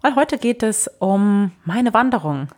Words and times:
weil 0.00 0.16
heute 0.16 0.38
geht 0.38 0.62
es 0.62 0.88
um 0.98 1.52
meine 1.64 1.94
Wanderung 1.94 2.48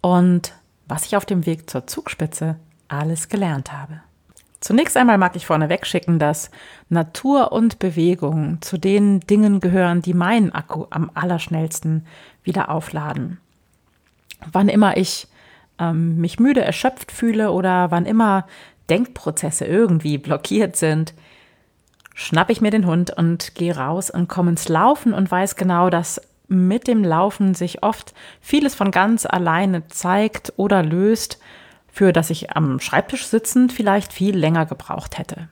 und 0.00 0.52
was 0.86 1.06
ich 1.06 1.16
auf 1.16 1.26
dem 1.26 1.46
Weg 1.46 1.68
zur 1.68 1.86
Zugspitze 1.86 2.56
alles 2.88 3.28
gelernt 3.28 3.72
habe. 3.72 4.00
Zunächst 4.60 4.96
einmal 4.96 5.18
mag 5.18 5.36
ich 5.36 5.46
vorneweg 5.46 5.86
schicken, 5.86 6.18
dass 6.18 6.50
Natur 6.88 7.52
und 7.52 7.78
Bewegung 7.78 8.60
zu 8.62 8.78
den 8.78 9.20
Dingen 9.20 9.60
gehören, 9.60 10.02
die 10.02 10.14
meinen 10.14 10.52
Akku 10.52 10.86
am 10.90 11.10
allerschnellsten 11.14 12.06
wieder 12.42 12.70
aufladen. 12.70 13.38
Wann 14.50 14.68
immer 14.68 14.96
ich 14.96 15.28
ähm, 15.78 16.16
mich 16.16 16.40
müde, 16.40 16.62
erschöpft 16.62 17.12
fühle 17.12 17.52
oder 17.52 17.90
wann 17.90 18.06
immer 18.06 18.46
Denkprozesse 18.88 19.66
irgendwie 19.66 20.18
blockiert 20.18 20.76
sind, 20.76 21.14
schnapp 22.14 22.48
ich 22.48 22.60
mir 22.60 22.70
den 22.70 22.86
Hund 22.86 23.16
und 23.16 23.54
gehe 23.54 23.76
raus 23.76 24.10
und 24.10 24.28
komme 24.28 24.50
ins 24.50 24.68
Laufen 24.68 25.12
und 25.12 25.30
weiß 25.30 25.56
genau, 25.56 25.90
dass 25.90 26.20
mit 26.48 26.86
dem 26.86 27.04
Laufen 27.04 27.54
sich 27.54 27.82
oft 27.82 28.14
vieles 28.40 28.74
von 28.74 28.90
ganz 28.90 29.26
alleine 29.26 29.86
zeigt 29.88 30.52
oder 30.56 30.82
löst, 30.82 31.38
für 31.88 32.12
das 32.12 32.30
ich 32.30 32.52
am 32.52 32.78
Schreibtisch 32.80 33.26
sitzend 33.26 33.72
vielleicht 33.72 34.12
viel 34.12 34.36
länger 34.36 34.66
gebraucht 34.66 35.18
hätte. 35.18 35.48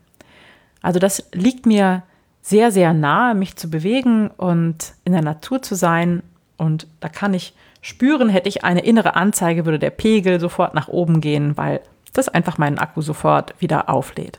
Also 0.83 0.99
das 0.99 1.29
liegt 1.33 1.67
mir 1.67 2.03
sehr, 2.43 2.71
sehr 2.71 2.93
nahe, 2.93 3.35
mich 3.35 3.57
zu 3.57 3.71
bewegen 3.71 4.29
und 4.29 4.93
in 5.05 5.13
der 5.13 5.23
Natur 5.23 5.63
zu 5.63 5.75
sein. 5.75 6.23
Und 6.59 6.87
da 7.01 7.09
kann 7.09 7.33
ich 7.33 7.55
spüren, 7.81 8.29
hätte 8.29 8.51
ich 8.51 8.65
eine 8.65 8.85
innere 8.85 9.17
Anzeige, 9.17 9.65
würde 9.65 9.79
der 9.79 9.91
Pegel 9.91 10.39
sofort 10.39 10.75
nach 10.75 10.89
oben 10.89 11.23
gehen, 11.23 11.57
weil 11.57 11.81
das 12.13 12.29
einfach 12.29 12.59
meinen 12.59 12.79
Akku 12.79 13.01
sofort 13.01 13.55
wieder 13.61 13.89
auflädt. 13.89 14.39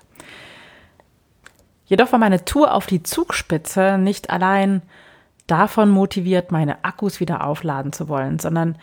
Jedoch 1.87 2.11
war 2.11 2.19
meine 2.19 2.45
Tour 2.45 2.73
auf 2.73 2.85
die 2.85 3.03
Zugspitze 3.03 3.97
nicht 3.97 4.29
allein 4.29 4.81
davon 5.47 5.89
motiviert, 5.89 6.51
meine 6.51 6.83
Akkus 6.83 7.19
wieder 7.19 7.45
aufladen 7.45 7.93
zu 7.93 8.09
wollen, 8.09 8.39
sondern 8.39 8.77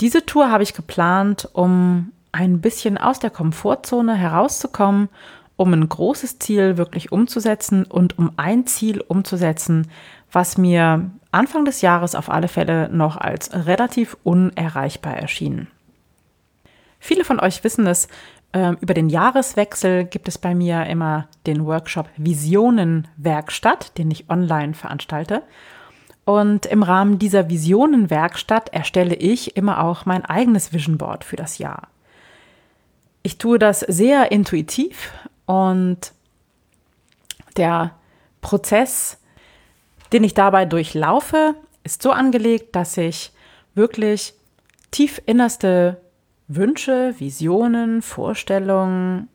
diese 0.00 0.24
Tour 0.24 0.50
habe 0.50 0.62
ich 0.62 0.74
geplant, 0.74 1.48
um 1.52 2.12
ein 2.32 2.60
bisschen 2.60 2.98
aus 2.98 3.18
der 3.18 3.30
Komfortzone 3.30 4.14
herauszukommen, 4.14 5.08
um 5.56 5.72
ein 5.72 5.88
großes 5.88 6.38
Ziel 6.38 6.76
wirklich 6.76 7.10
umzusetzen 7.10 7.84
und 7.84 8.16
um 8.18 8.32
ein 8.36 8.66
Ziel 8.66 9.00
umzusetzen, 9.00 9.88
was 10.30 10.56
mir 10.56 11.10
Anfang 11.32 11.64
des 11.64 11.80
Jahres 11.80 12.14
auf 12.14 12.30
alle 12.30 12.48
Fälle 12.48 12.88
noch 12.90 13.16
als 13.16 13.52
relativ 13.66 14.16
unerreichbar 14.22 15.16
erschien. 15.16 15.66
Viele 17.00 17.24
von 17.24 17.40
euch 17.40 17.64
wissen 17.64 17.86
es, 17.86 18.08
äh, 18.52 18.72
über 18.80 18.94
den 18.94 19.08
Jahreswechsel 19.08 20.04
gibt 20.04 20.28
es 20.28 20.38
bei 20.38 20.54
mir 20.54 20.86
immer 20.86 21.28
den 21.46 21.66
Workshop 21.66 22.08
Visionenwerkstatt, 22.16 23.98
den 23.98 24.10
ich 24.10 24.30
online 24.30 24.74
veranstalte. 24.74 25.42
Und 26.28 26.66
im 26.66 26.82
Rahmen 26.82 27.18
dieser 27.18 27.48
Visionenwerkstatt 27.48 28.68
erstelle 28.74 29.14
ich 29.14 29.56
immer 29.56 29.82
auch 29.82 30.04
mein 30.04 30.26
eigenes 30.26 30.74
Vision 30.74 30.98
Board 30.98 31.24
für 31.24 31.36
das 31.36 31.56
Jahr. 31.56 31.88
Ich 33.22 33.38
tue 33.38 33.58
das 33.58 33.80
sehr 33.80 34.30
intuitiv 34.30 35.10
und 35.46 36.12
der 37.56 37.92
Prozess 38.42 39.18
den 40.12 40.24
ich 40.24 40.34
dabei 40.34 40.64
durchlaufe, 40.64 41.54
ist 41.84 42.02
so 42.02 42.10
angelegt, 42.10 42.74
dass 42.74 42.96
ich 42.96 43.32
wirklich 43.74 44.34
tief 44.90 45.20
innerste 45.26 46.00
Wünsche, 46.48 47.14
Visionen, 47.18 48.02
Vorstellungen 48.02 49.28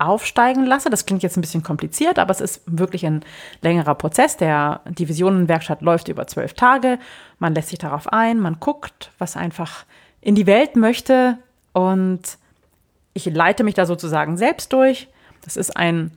aufsteigen 0.00 0.64
lasse. 0.64 0.90
Das 0.90 1.06
klingt 1.06 1.22
jetzt 1.22 1.36
ein 1.36 1.40
bisschen 1.42 1.62
kompliziert, 1.62 2.18
aber 2.18 2.30
es 2.30 2.40
ist 2.40 2.62
wirklich 2.66 3.04
ein 3.06 3.24
längerer 3.62 3.94
Prozess. 3.94 4.36
Der, 4.36 4.80
die 4.86 5.08
Visionenwerkstatt 5.08 5.82
läuft 5.82 6.08
über 6.08 6.26
zwölf 6.26 6.54
Tage. 6.54 6.98
Man 7.38 7.54
lässt 7.54 7.68
sich 7.68 7.78
darauf 7.78 8.12
ein, 8.12 8.40
man 8.40 8.58
guckt, 8.60 9.10
was 9.18 9.36
einfach 9.36 9.84
in 10.20 10.34
die 10.34 10.46
Welt 10.46 10.76
möchte 10.76 11.38
und 11.72 12.20
ich 13.12 13.26
leite 13.26 13.64
mich 13.64 13.74
da 13.74 13.86
sozusagen 13.86 14.36
selbst 14.36 14.72
durch. 14.72 15.08
Das 15.42 15.56
ist 15.56 15.76
ein 15.76 16.12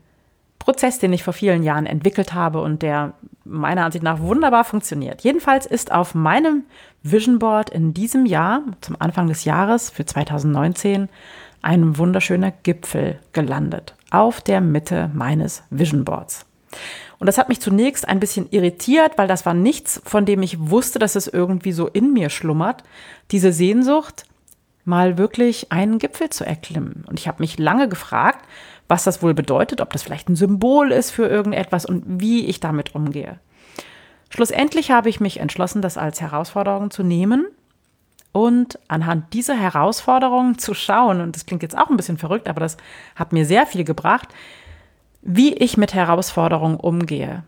Prozess, 0.60 1.00
den 1.00 1.12
ich 1.12 1.24
vor 1.24 1.34
vielen 1.34 1.64
Jahren 1.64 1.86
entwickelt 1.86 2.34
habe 2.34 2.62
und 2.62 2.82
der 2.82 3.14
meiner 3.46 3.86
Ansicht 3.86 4.04
nach 4.04 4.20
wunderbar 4.20 4.64
funktioniert. 4.64 5.22
Jedenfalls 5.22 5.66
ist 5.66 5.92
auf 5.92 6.16
meinem 6.16 6.64
Vision 7.02 7.40
Board 7.40 7.70
in 7.70 7.94
diesem 7.94 8.26
Jahr, 8.26 8.62
zum 8.80 8.96
Anfang 9.00 9.28
des 9.28 9.44
Jahres 9.44 9.90
für 9.90 10.06
2019, 10.06 11.10
ein 11.64 11.98
wunderschöner 11.98 12.52
Gipfel 12.52 13.20
gelandet 13.32 13.96
auf 14.12 14.42
der 14.42 14.62
Mitte 14.62 15.10
meines 15.14 15.64
Vision 15.72 16.06
Boards. 16.06 16.46
Und 17.20 17.28
das 17.28 17.38
hat 17.38 17.50
mich 17.50 17.62
zunächst 17.62 18.08
ein 18.08 18.20
bisschen 18.20 18.48
irritiert, 18.52 19.14
weil 19.18 19.28
das 19.28 19.46
war 19.46 19.54
nichts, 19.54 20.02
von 20.06 20.26
dem 20.26 20.42
ich 20.44 20.60
wusste, 20.60 21.00
dass 21.00 21.16
es 21.16 21.28
irgendwie 21.28 21.72
so 21.72 21.88
in 21.88 22.14
mir 22.14 22.30
schlummert. 22.30 22.84
Diese 23.32 23.52
Sehnsucht, 23.52 24.26
mal 24.86 25.18
wirklich 25.18 25.72
einen 25.72 26.00
Gipfel 26.00 26.30
zu 26.30 26.46
erklimmen. 26.46 27.06
Und 27.08 27.20
ich 27.20 27.28
habe 27.28 27.42
mich 27.42 27.58
lange 27.58 27.88
gefragt, 27.88 28.46
was 28.88 29.04
das 29.04 29.24
wohl 29.24 29.34
bedeutet, 29.34 29.82
ob 29.82 29.92
das 29.94 30.04
vielleicht 30.04 30.30
ein 30.30 30.36
Symbol 30.36 30.92
ist 30.92 31.12
für 31.12 31.28
irgendetwas 31.28 31.86
und 31.86 32.04
wie 32.06 32.46
ich 32.46 32.60
damit 32.60 32.94
umgehe. 32.94 33.40
Schlussendlich 34.30 34.92
habe 34.92 35.10
ich 35.10 35.20
mich 35.20 35.40
entschlossen, 35.40 35.82
das 35.82 35.98
als 35.98 36.20
Herausforderung 36.20 36.92
zu 36.92 37.04
nehmen 37.04 37.48
und 38.34 38.80
anhand 38.90 39.34
dieser 39.34 39.56
Herausforderung 39.56 40.58
zu 40.58 40.74
schauen, 40.74 41.22
und 41.22 41.36
das 41.36 41.46
klingt 41.46 41.64
jetzt 41.64 41.78
auch 41.78 41.90
ein 41.90 41.96
bisschen 41.96 42.18
verrückt, 42.18 42.50
aber 42.50 42.60
das 42.60 42.76
hat 43.16 43.32
mir 43.32 43.46
sehr 43.46 43.66
viel 43.66 43.86
gebracht, 43.86 44.28
wie 45.22 45.54
ich 45.54 45.78
mit 45.78 45.94
Herausforderungen 45.94 46.76
umgehe. 46.76 47.44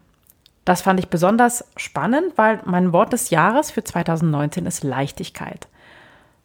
Das 0.63 0.81
fand 0.81 0.99
ich 0.99 1.09
besonders 1.09 1.65
spannend, 1.75 2.33
weil 2.37 2.61
mein 2.65 2.93
Wort 2.93 3.13
des 3.13 3.31
Jahres 3.31 3.71
für 3.71 3.83
2019 3.83 4.65
ist 4.65 4.83
Leichtigkeit. 4.83 5.67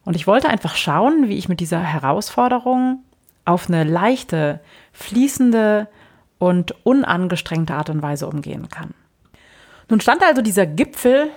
Und 0.03 0.15
ich 0.15 0.27
wollte 0.27 0.49
einfach 0.49 0.75
schauen, 0.75 1.29
wie 1.29 1.37
ich 1.37 1.47
mit 1.47 1.59
dieser 1.59 1.79
Herausforderung 1.79 3.03
auf 3.45 3.67
eine 3.67 3.83
leichte, 3.83 4.59
fließende 4.91 5.87
und 6.39 6.75
unangestrengte 6.83 7.73
Art 7.75 7.91
und 7.91 8.01
Weise 8.01 8.27
umgehen 8.27 8.69
kann. 8.69 8.93
Nun 9.89 10.01
stand 10.01 10.23
also 10.23 10.41
dieser 10.41 10.65
Gipfel 10.65 11.29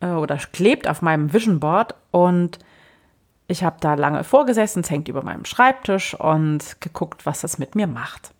äh, 0.00 0.08
oder 0.08 0.36
klebt 0.36 0.88
auf 0.88 1.02
meinem 1.02 1.32
Vision 1.32 1.60
Board 1.60 1.94
und 2.10 2.58
ich 3.46 3.64
habe 3.64 3.76
da 3.80 3.94
lange 3.94 4.22
vorgesessen, 4.22 4.82
es 4.82 4.90
hängt 4.90 5.08
über 5.08 5.22
meinem 5.22 5.44
Schreibtisch 5.44 6.14
und 6.14 6.80
geguckt, 6.80 7.26
was 7.26 7.40
das 7.40 7.58
mit 7.58 7.74
mir 7.74 7.88
macht. 7.88 8.30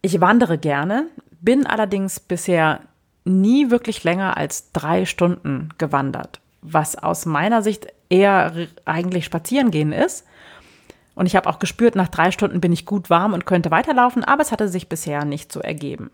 Ich 0.00 0.20
wandere 0.20 0.56
gerne, 0.56 1.06
bin 1.40 1.66
allerdings 1.66 2.18
bisher 2.18 2.80
nie 3.24 3.70
wirklich 3.70 4.04
länger 4.04 4.36
als 4.36 4.72
drei 4.72 5.04
Stunden 5.04 5.70
gewandert, 5.78 6.40
was 6.62 6.96
aus 6.96 7.26
meiner 7.26 7.60
Sicht 7.62 7.88
eher 8.08 8.68
eigentlich 8.84 9.24
spazieren 9.24 9.70
gehen 9.70 9.92
ist. 9.92 10.26
Und 11.14 11.26
ich 11.26 11.34
habe 11.34 11.48
auch 11.48 11.58
gespürt, 11.58 11.96
nach 11.96 12.08
drei 12.08 12.30
Stunden 12.30 12.60
bin 12.60 12.72
ich 12.72 12.86
gut 12.86 13.10
warm 13.10 13.32
und 13.32 13.46
könnte 13.46 13.70
weiterlaufen, 13.70 14.22
aber 14.22 14.42
es 14.42 14.52
hatte 14.52 14.68
sich 14.68 14.88
bisher 14.88 15.24
nicht 15.24 15.50
so 15.50 15.60
ergeben. 15.60 16.10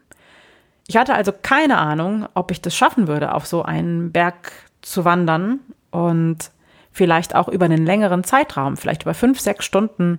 Ich 0.86 0.96
hatte 0.96 1.14
also 1.14 1.32
keine 1.32 1.78
Ahnung, 1.78 2.26
ob 2.34 2.50
ich 2.50 2.60
das 2.60 2.74
schaffen 2.74 3.08
würde, 3.08 3.34
auf 3.34 3.46
so 3.46 3.62
einen 3.62 4.12
Berg 4.12 4.52
zu 4.82 5.04
wandern 5.04 5.60
und 5.90 6.50
vielleicht 6.90 7.34
auch 7.34 7.48
über 7.48 7.64
einen 7.64 7.86
längeren 7.86 8.24
Zeitraum, 8.24 8.76
vielleicht 8.76 9.02
über 9.02 9.14
fünf, 9.14 9.40
sechs 9.40 9.64
Stunden 9.64 10.18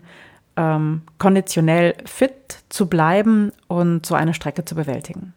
ähm, 0.55 1.01
konditionell 1.17 1.95
fit 2.05 2.59
zu 2.69 2.87
bleiben 2.87 3.51
und 3.67 4.05
so 4.05 4.15
eine 4.15 4.33
Strecke 4.33 4.65
zu 4.65 4.75
bewältigen. 4.75 5.33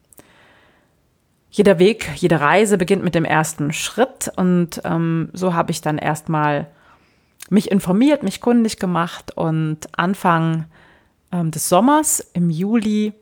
Jeder 1.50 1.78
Weg, 1.78 2.10
jede 2.16 2.40
Reise 2.40 2.76
beginnt 2.76 3.02
mit 3.02 3.14
dem 3.14 3.24
ersten 3.24 3.72
Schritt 3.72 4.30
und 4.36 4.80
ähm, 4.84 5.30
so 5.32 5.54
habe 5.54 5.70
ich 5.70 5.80
dann 5.80 5.98
erstmal 5.98 6.66
mich 7.48 7.70
informiert, 7.70 8.22
mich 8.22 8.40
kundig 8.40 8.78
gemacht 8.78 9.36
und 9.36 9.78
Anfang 9.98 10.66
ähm, 11.32 11.50
des 11.50 11.68
Sommers 11.68 12.20
im 12.34 12.50
Juli 12.50 13.14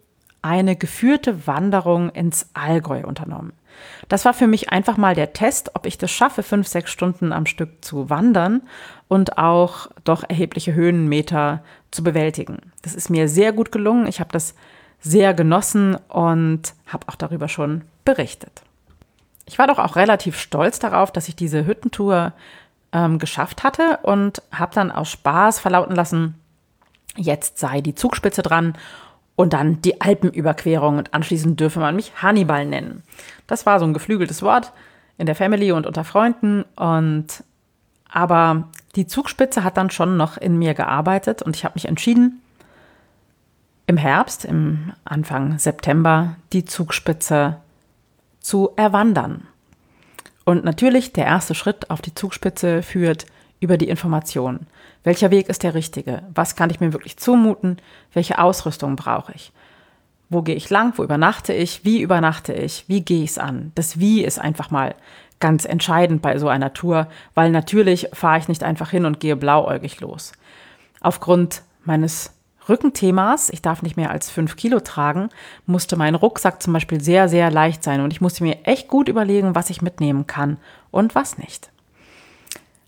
eine 0.44 0.76
geführte 0.76 1.46
Wanderung 1.46 2.10
ins 2.10 2.50
Allgäu 2.52 3.04
unternommen. 3.06 3.54
Das 4.08 4.26
war 4.26 4.34
für 4.34 4.46
mich 4.46 4.70
einfach 4.70 4.98
mal 4.98 5.14
der 5.14 5.32
Test, 5.32 5.74
ob 5.74 5.86
ich 5.86 5.96
das 5.96 6.10
schaffe, 6.10 6.42
fünf, 6.42 6.68
sechs 6.68 6.90
Stunden 6.90 7.32
am 7.32 7.46
Stück 7.46 7.82
zu 7.82 8.10
wandern 8.10 8.62
und 9.08 9.38
auch 9.38 9.88
doch 10.04 10.22
erhebliche 10.28 10.74
Höhenmeter 10.74 11.64
zu 11.90 12.04
bewältigen. 12.04 12.58
Das 12.82 12.94
ist 12.94 13.08
mir 13.08 13.26
sehr 13.28 13.52
gut 13.52 13.72
gelungen. 13.72 14.06
Ich 14.06 14.20
habe 14.20 14.30
das 14.32 14.54
sehr 15.00 15.32
genossen 15.32 15.96
und 16.08 16.74
habe 16.86 17.08
auch 17.08 17.16
darüber 17.16 17.48
schon 17.48 17.82
berichtet. 18.04 18.62
Ich 19.46 19.58
war 19.58 19.66
doch 19.66 19.78
auch 19.78 19.96
relativ 19.96 20.38
stolz 20.38 20.78
darauf, 20.78 21.10
dass 21.10 21.28
ich 21.28 21.36
diese 21.36 21.66
Hüttentour 21.66 22.34
ähm, 22.92 23.18
geschafft 23.18 23.64
hatte 23.64 23.98
und 24.02 24.42
habe 24.52 24.74
dann 24.74 24.90
aus 24.90 25.10
Spaß 25.10 25.58
verlauten 25.58 25.96
lassen, 25.96 26.38
jetzt 27.16 27.58
sei 27.58 27.80
die 27.80 27.94
Zugspitze 27.94 28.42
dran 28.42 28.74
und 29.36 29.52
dann 29.52 29.82
die 29.82 30.00
Alpenüberquerung 30.00 30.98
und 30.98 31.14
anschließend 31.14 31.58
dürfe 31.58 31.80
man 31.80 31.96
mich 31.96 32.12
Hannibal 32.22 32.66
nennen. 32.66 33.02
Das 33.46 33.66
war 33.66 33.78
so 33.80 33.86
ein 33.86 33.94
geflügeltes 33.94 34.42
Wort 34.42 34.72
in 35.18 35.26
der 35.26 35.34
Family 35.34 35.72
und 35.72 35.86
unter 35.86 36.04
Freunden 36.04 36.64
und 36.76 37.44
aber 38.08 38.68
die 38.94 39.08
Zugspitze 39.08 39.64
hat 39.64 39.76
dann 39.76 39.90
schon 39.90 40.16
noch 40.16 40.36
in 40.36 40.56
mir 40.56 40.74
gearbeitet 40.74 41.42
und 41.42 41.56
ich 41.56 41.64
habe 41.64 41.74
mich 41.74 41.86
entschieden, 41.86 42.40
im 43.86 43.96
Herbst, 43.96 44.44
im 44.44 44.92
Anfang 45.04 45.58
September, 45.58 46.36
die 46.52 46.64
Zugspitze 46.64 47.58
zu 48.40 48.70
erwandern. 48.76 49.46
Und 50.44 50.64
natürlich, 50.64 51.12
der 51.12 51.26
erste 51.26 51.54
Schritt 51.54 51.90
auf 51.90 52.00
die 52.00 52.14
Zugspitze 52.14 52.82
führt 52.82 53.26
über 53.60 53.76
die 53.76 53.88
Information. 53.88 54.66
Welcher 55.02 55.30
Weg 55.30 55.48
ist 55.48 55.62
der 55.62 55.74
richtige? 55.74 56.22
Was 56.34 56.56
kann 56.56 56.70
ich 56.70 56.80
mir 56.80 56.92
wirklich 56.92 57.16
zumuten? 57.16 57.78
Welche 58.12 58.38
Ausrüstung 58.38 58.96
brauche 58.96 59.32
ich? 59.34 59.52
Wo 60.28 60.42
gehe 60.42 60.54
ich 60.54 60.70
lang? 60.70 60.94
Wo 60.96 61.04
übernachte 61.04 61.52
ich? 61.52 61.84
Wie 61.84 62.00
übernachte 62.00 62.52
ich? 62.52 62.84
Wie 62.88 63.02
gehe 63.02 63.24
ich 63.24 63.30
es 63.30 63.38
an? 63.38 63.72
Das 63.74 63.98
Wie 63.98 64.24
ist 64.24 64.38
einfach 64.38 64.70
mal 64.70 64.94
ganz 65.40 65.64
entscheidend 65.64 66.22
bei 66.22 66.38
so 66.38 66.48
einer 66.48 66.72
Tour, 66.72 67.06
weil 67.34 67.50
natürlich 67.50 68.08
fahre 68.12 68.38
ich 68.38 68.48
nicht 68.48 68.64
einfach 68.64 68.90
hin 68.90 69.04
und 69.04 69.20
gehe 69.20 69.36
blauäugig 69.36 70.00
los. 70.00 70.32
Aufgrund 71.00 71.62
meines 71.84 72.32
Rückenthemas, 72.68 73.50
ich 73.50 73.60
darf 73.60 73.82
nicht 73.82 73.96
mehr 73.96 74.10
als 74.10 74.30
fünf 74.30 74.56
Kilo 74.56 74.80
tragen, 74.80 75.28
musste 75.66 75.96
mein 75.96 76.14
Rucksack 76.14 76.62
zum 76.62 76.72
Beispiel 76.72 77.00
sehr, 77.00 77.28
sehr 77.28 77.50
leicht 77.50 77.84
sein 77.84 78.00
und 78.00 78.10
ich 78.10 78.22
musste 78.22 78.42
mir 78.42 78.64
echt 78.64 78.88
gut 78.88 79.08
überlegen, 79.08 79.54
was 79.54 79.68
ich 79.68 79.82
mitnehmen 79.82 80.26
kann 80.26 80.56
und 80.90 81.14
was 81.14 81.36
nicht. 81.36 81.70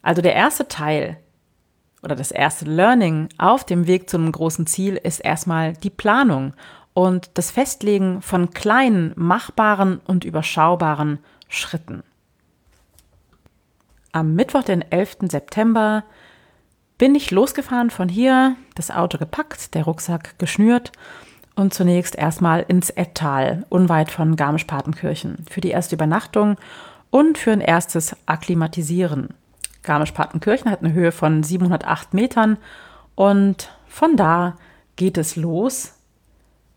Also 0.07 0.23
der 0.23 0.37
erste 0.37 0.69
Teil 0.69 1.17
oder 2.01 2.15
das 2.15 2.31
erste 2.31 2.65
Learning 2.65 3.29
auf 3.39 3.65
dem 3.65 3.89
Weg 3.89 4.09
zu 4.09 4.17
einem 4.17 4.31
großen 4.31 4.69
Ziel 4.69 4.95
ist 4.95 5.19
erstmal 5.19 5.73
die 5.73 5.91
Planung 5.91 6.55
und 6.95 7.33
das 7.35 7.51
Festlegen 7.51 8.23
von 8.23 8.53
kleinen, 8.53 9.15
machbaren 9.17 9.99
und 10.07 10.25
überschaubaren 10.25 11.19
Schritten. 11.49 12.05
Am 14.13 14.37
Mittwoch, 14.37 14.63
den 14.63 14.81
11. 14.93 15.17
September, 15.23 16.05
bin 16.99 17.17
ich 17.17 17.33
losgefahren 17.33 17.91
von 17.91 18.09
hier, 18.09 18.55
das 18.77 18.93
Auto 18.93 19.19
gepackt, 19.19 19.75
der 19.75 19.83
Rucksack 19.83 20.39
geschnürt 20.39 20.93
und 21.57 21.75
zunächst 21.75 22.15
erstmal 22.15 22.65
ins 22.69 22.91
Ettal, 22.91 23.67
unweit 23.71 24.13
von 24.13 24.37
Garmisch-Partenkirchen, 24.37 25.45
für 25.51 25.61
die 25.61 25.71
erste 25.71 25.97
Übernachtung 25.97 26.59
und 27.11 27.39
für 27.39 27.51
ein 27.51 27.61
erstes 27.61 28.15
Akklimatisieren. 28.27 29.35
Garmisch-Partenkirchen 29.87 30.71
hat 30.71 30.83
eine 30.83 30.93
Höhe 30.93 31.13
von 31.13 31.43
708 31.43 32.13
Metern 32.13 32.59
und 33.15 33.71
von 33.89 34.17
da 34.17 34.57
geht 34.97 35.17
es 35.17 35.37
los. 35.37 35.95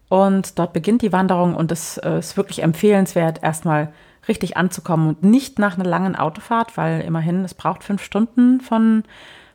Und 0.08 0.58
dort 0.58 0.74
beginnt 0.74 1.02
die 1.02 1.12
Wanderung 1.12 1.54
und 1.54 1.72
es 1.72 1.98
äh, 1.98 2.18
ist 2.18 2.36
wirklich 2.36 2.64
empfehlenswert, 2.64 3.44
erstmal 3.44 3.94
richtig 4.28 4.58
anzukommen 4.58 5.10
und 5.10 5.24
nicht 5.24 5.60
nach 5.60 5.76
einer 5.76 5.88
langen 5.88 6.16
Autofahrt, 6.16 6.78
weil 6.78 7.02
immerhin 7.02 7.44
es 7.44 7.54
braucht 7.54 7.84
fünf 7.84 8.04
Stunden 8.04 8.60
von 8.62 9.04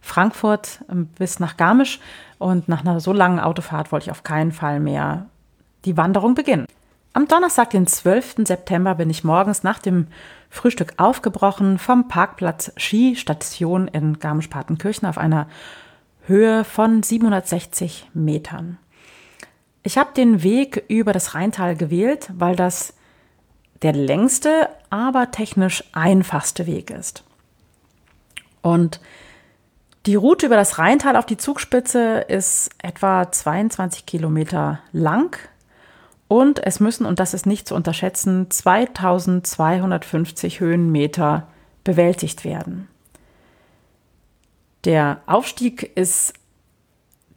Frankfurt 0.00 0.84
ähm, 0.90 1.06
bis 1.18 1.40
nach 1.40 1.56
Garmisch 1.56 1.98
und 2.38 2.68
nach 2.68 2.82
einer 2.82 3.00
so 3.00 3.12
langen 3.12 3.40
Autofahrt 3.40 3.90
wollte 3.90 4.04
ich 4.04 4.10
auf 4.10 4.22
keinen 4.22 4.52
Fall 4.52 4.78
mehr 4.78 5.26
die 5.84 5.96
Wanderung 5.96 6.34
beginnen. 6.34 6.66
Am 7.14 7.28
Donnerstag, 7.28 7.70
den 7.70 7.86
12. 7.86 8.36
September, 8.44 8.96
bin 8.96 9.08
ich 9.08 9.22
morgens 9.22 9.62
nach 9.62 9.78
dem 9.78 10.08
Frühstück 10.54 10.94
aufgebrochen 10.98 11.78
vom 11.78 12.06
Parkplatz 12.06 12.72
Skistation 12.76 13.88
in 13.88 14.20
Garmisch-Partenkirchen 14.20 15.08
auf 15.08 15.18
einer 15.18 15.48
Höhe 16.26 16.64
von 16.64 17.02
760 17.02 18.08
Metern. 18.14 18.78
Ich 19.82 19.98
habe 19.98 20.14
den 20.14 20.42
Weg 20.44 20.84
über 20.88 21.12
das 21.12 21.34
Rheintal 21.34 21.74
gewählt, 21.74 22.30
weil 22.34 22.54
das 22.54 22.94
der 23.82 23.92
längste, 23.92 24.68
aber 24.90 25.32
technisch 25.32 25.82
einfachste 25.92 26.66
Weg 26.66 26.90
ist. 26.90 27.24
Und 28.62 29.00
die 30.06 30.14
Route 30.14 30.46
über 30.46 30.56
das 30.56 30.78
Rheintal 30.78 31.16
auf 31.16 31.26
die 31.26 31.36
Zugspitze 31.36 32.24
ist 32.28 32.70
etwa 32.78 33.30
22 33.30 34.06
Kilometer 34.06 34.78
lang 34.92 35.36
und 36.34 36.66
es 36.66 36.80
müssen, 36.80 37.06
und 37.06 37.20
das 37.20 37.32
ist 37.32 37.46
nicht 37.46 37.68
zu 37.68 37.76
unterschätzen, 37.76 38.50
2250 38.50 40.58
Höhenmeter 40.58 41.46
bewältigt 41.84 42.44
werden. 42.44 42.88
Der 44.84 45.20
Aufstieg 45.26 45.96
ist 45.96 46.34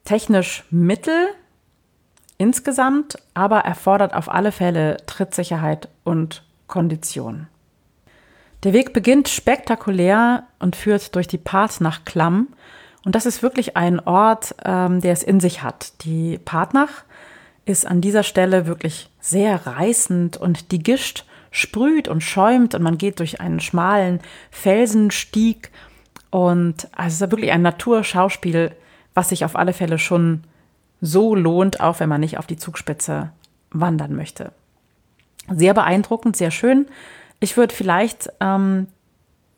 technisch 0.04 0.64
mittel 0.72 1.28
insgesamt, 2.40 3.20
aber 3.36 3.60
erfordert 3.60 4.16
auf 4.16 4.32
alle 4.32 4.52
Fälle 4.52 4.98
Trittsicherheit 5.06 5.90
und 6.04 6.44
Kondition. 6.66 7.46
Der 8.64 8.74
Weg 8.74 8.94
beginnt 8.94 9.28
spektakulär 9.28 10.48
und 10.58 10.76
führt 10.76 11.14
durch 11.14 11.28
die 11.28 11.38
Part 11.38 11.82
nach 11.82 12.04
Klamm. 12.04 12.48
Und 13.06 13.14
das 13.14 13.28
ist 13.28 13.44
wirklich 13.44 13.78
ein 13.78 14.00
Ort, 14.00 14.56
ähm, 14.66 15.02
der 15.02 15.14
es 15.14 15.22
in 15.22 15.40
sich 15.40 15.62
hat. 15.62 16.04
Die 16.04 16.40
Partnach 16.40 17.04
ist 17.70 17.86
an 17.86 18.02
dieser 18.02 18.24
Stelle 18.24 18.68
wirklich 18.68 19.10
sehr 19.20 19.68
reißend 19.68 20.38
und 20.38 20.72
die 20.72 20.80
Gischt 20.80 21.26
sprüht 21.52 22.08
und 22.08 22.22
schäumt 22.22 22.76
und 22.76 22.82
man 22.82 22.98
geht 22.98 23.20
durch 23.20 23.42
einen 23.42 23.60
schmalen 23.60 24.20
Felsenstieg. 24.52 25.72
Und 26.30 26.88
also 26.92 27.08
es 27.08 27.22
ist 27.22 27.32
wirklich 27.32 27.52
ein 27.52 27.62
Naturschauspiel, 27.62 28.72
was 29.14 29.30
sich 29.30 29.46
auf 29.46 29.56
alle 29.56 29.74
Fälle 29.74 30.00
schon 30.00 30.44
so 31.02 31.36
lohnt, 31.36 31.80
auch 31.80 32.00
wenn 32.00 32.10
man 32.10 32.22
nicht 32.22 32.38
auf 32.38 32.48
die 32.48 32.58
Zugspitze 32.58 33.32
wandern 33.72 34.16
möchte. 34.16 34.52
Sehr 35.50 35.74
beeindruckend, 35.74 36.36
sehr 36.36 36.52
schön. 36.52 36.88
Ich 37.40 37.58
würde 37.58 37.74
vielleicht 37.74 38.30
ähm, 38.40 38.88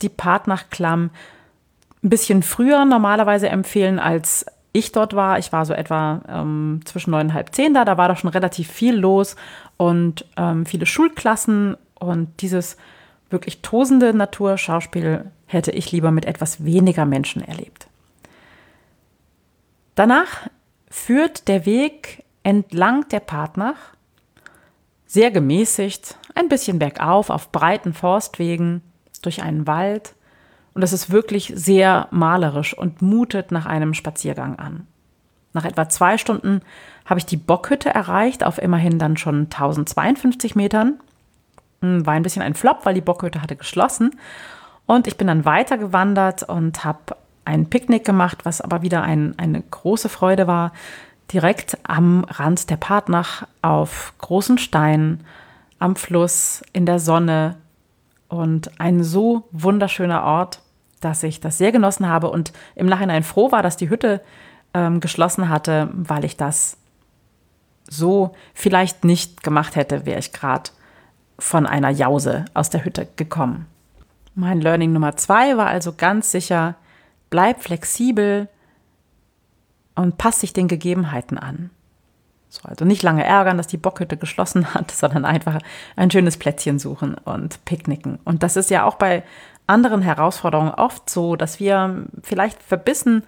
die 0.02 0.10
Partnachklamm 0.10 1.10
ein 2.04 2.10
bisschen 2.10 2.44
früher 2.44 2.86
normalerweise 2.86 3.50
empfehlen, 3.50 4.00
als 4.00 4.46
ich 4.72 4.92
dort 4.92 5.16
war. 5.16 5.40
Ich 5.40 5.52
war 5.52 5.66
so 5.66 5.74
etwa 5.74 6.22
ähm, 6.28 6.82
zwischen 6.86 7.12
neun 7.12 7.28
und 7.28 7.34
halb 7.34 7.54
zehn 7.54 7.74
da. 7.74 7.86
Da 7.86 7.98
war 7.98 8.08
doch 8.08 8.18
schon 8.18 8.30
relativ 8.30 8.70
viel 8.70 8.96
los 8.96 9.36
und 9.78 10.26
ähm, 10.38 10.66
viele 10.66 10.86
Schulklassen. 10.86 11.78
Und 11.96 12.42
dieses 12.42 12.78
wirklich 13.30 13.62
tosende 13.62 14.14
Naturschauspiel 14.14 15.32
hätte 15.46 15.72
ich 15.72 15.92
lieber 15.92 16.12
mit 16.12 16.26
etwas 16.26 16.64
weniger 16.64 17.06
Menschen 17.06 17.44
erlebt. 17.44 17.88
Danach 19.96 20.48
führt 20.90 21.48
der 21.48 21.66
Weg 21.66 22.24
entlang 22.44 23.08
der 23.10 23.20
Partnach 23.20 23.76
sehr 25.06 25.32
gemäßigt, 25.32 26.18
ein 26.36 26.50
bisschen 26.50 26.78
bergauf, 26.78 27.32
auf 27.32 27.52
breiten 27.52 27.94
Forstwegen, 27.94 28.82
durch 29.24 29.42
einen 29.42 29.68
Wald. 29.68 30.14
Und 30.80 30.84
es 30.84 30.94
ist 30.94 31.12
wirklich 31.12 31.52
sehr 31.58 32.08
malerisch 32.10 32.74
und 32.74 33.02
mutet 33.02 33.52
nach 33.52 33.66
einem 33.66 33.94
Spaziergang 33.94 34.58
an. 34.60 34.88
Nach 35.52 35.66
etwa 35.66 35.90
zwei 35.90 36.18
Stunden 36.18 36.62
habe 37.04 37.20
ich 37.20 37.26
die 37.26 37.36
Bockhütte 37.36 37.90
erreicht, 37.90 38.46
auf 38.46 38.58
immerhin 38.62 38.98
dann 38.98 39.18
schon 39.18 39.50
1052 39.52 40.56
Metern. 40.56 41.02
Hm, 41.82 42.06
war 42.06 42.14
ein 42.14 42.24
bisschen 42.24 42.44
ein 42.44 42.54
Flop, 42.54 42.86
weil 42.86 42.94
die 42.94 43.02
Bockhütte 43.02 43.42
hatte 43.42 43.58
geschlossen. 43.58 44.12
Und 44.86 45.06
ich 45.06 45.18
bin 45.18 45.28
dann 45.28 45.44
weitergewandert 45.44 46.44
und 46.44 46.86
habe 46.86 47.18
ein 47.44 47.70
Picknick 47.70 48.06
gemacht, 48.06 48.46
was 48.46 48.62
aber 48.62 48.82
wieder 48.82 49.04
ein, 49.04 49.38
eine 49.38 49.62
große 49.62 50.08
Freude 50.08 50.48
war 50.48 50.72
direkt 51.34 51.78
am 51.84 52.24
Rand 52.24 52.70
der 52.70 52.78
Partnach 52.78 53.46
auf 53.62 54.14
großen 54.20 54.58
Steinen, 54.58 55.26
am 55.78 55.98
Fluss, 55.98 56.62
in 56.72 56.86
der 56.86 57.00
Sonne 57.00 57.58
und 58.30 58.80
ein 58.80 59.04
so 59.04 59.44
wunderschöner 59.52 60.24
Ort, 60.24 60.62
dass 61.00 61.24
ich 61.24 61.40
das 61.40 61.58
sehr 61.58 61.72
genossen 61.72 62.08
habe 62.08 62.30
und 62.30 62.52
im 62.76 62.88
Nachhinein 62.88 63.24
froh 63.24 63.52
war, 63.52 63.64
dass 63.64 63.78
die 63.78 63.90
Hütte 63.90 64.22
ähm, 64.74 65.00
geschlossen 65.00 65.50
hatte, 65.50 65.90
weil 65.94 66.26
ich 66.26 66.38
das 66.38 66.78
so 67.90 68.36
vielleicht 68.54 69.04
nicht 69.04 69.44
gemacht 69.44 69.76
hätte, 69.76 70.06
wäre 70.06 70.20
ich 70.20 70.32
gerade 70.32 70.72
von 71.40 71.66
einer 71.66 71.90
Jause 71.90 72.46
aus 72.54 72.70
der 72.70 72.86
Hütte 72.86 73.08
gekommen. 73.16 73.66
Mein 74.36 74.62
Learning 74.62 74.94
Nummer 74.94 75.16
zwei 75.18 75.58
war 75.58 75.68
also 75.68 75.94
ganz 75.94 76.32
sicher, 76.32 76.76
bleib 77.30 77.64
flexibel, 77.64 78.48
und 80.00 80.18
passt 80.18 80.40
sich 80.40 80.54
den 80.54 80.70
Gegebenheiten 80.70 81.38
an. 81.38 81.72
So, 82.48 82.62
also 82.64 82.86
nicht 82.86 83.04
lange 83.04 83.26
ärgern, 83.26 83.58
dass 83.58 83.68
die 83.68 83.78
Bockhütte 83.78 84.16
geschlossen 84.16 84.74
hat, 84.74 84.92
sondern 84.96 85.26
einfach 85.26 85.60
ein 85.98 86.10
schönes 86.10 86.38
Plätzchen 86.38 86.80
suchen 86.80 87.16
und 87.16 87.64
picknicken. 87.66 88.18
Und 88.24 88.42
das 88.42 88.56
ist 88.56 88.70
ja 88.70 88.86
auch 88.86 88.96
bei 88.96 89.24
anderen 89.70 90.02
Herausforderungen 90.02 90.72
oft 90.72 91.10
so, 91.10 91.36
dass 91.36 91.60
wir 91.60 92.06
vielleicht 92.24 92.62
verbissen 92.62 93.24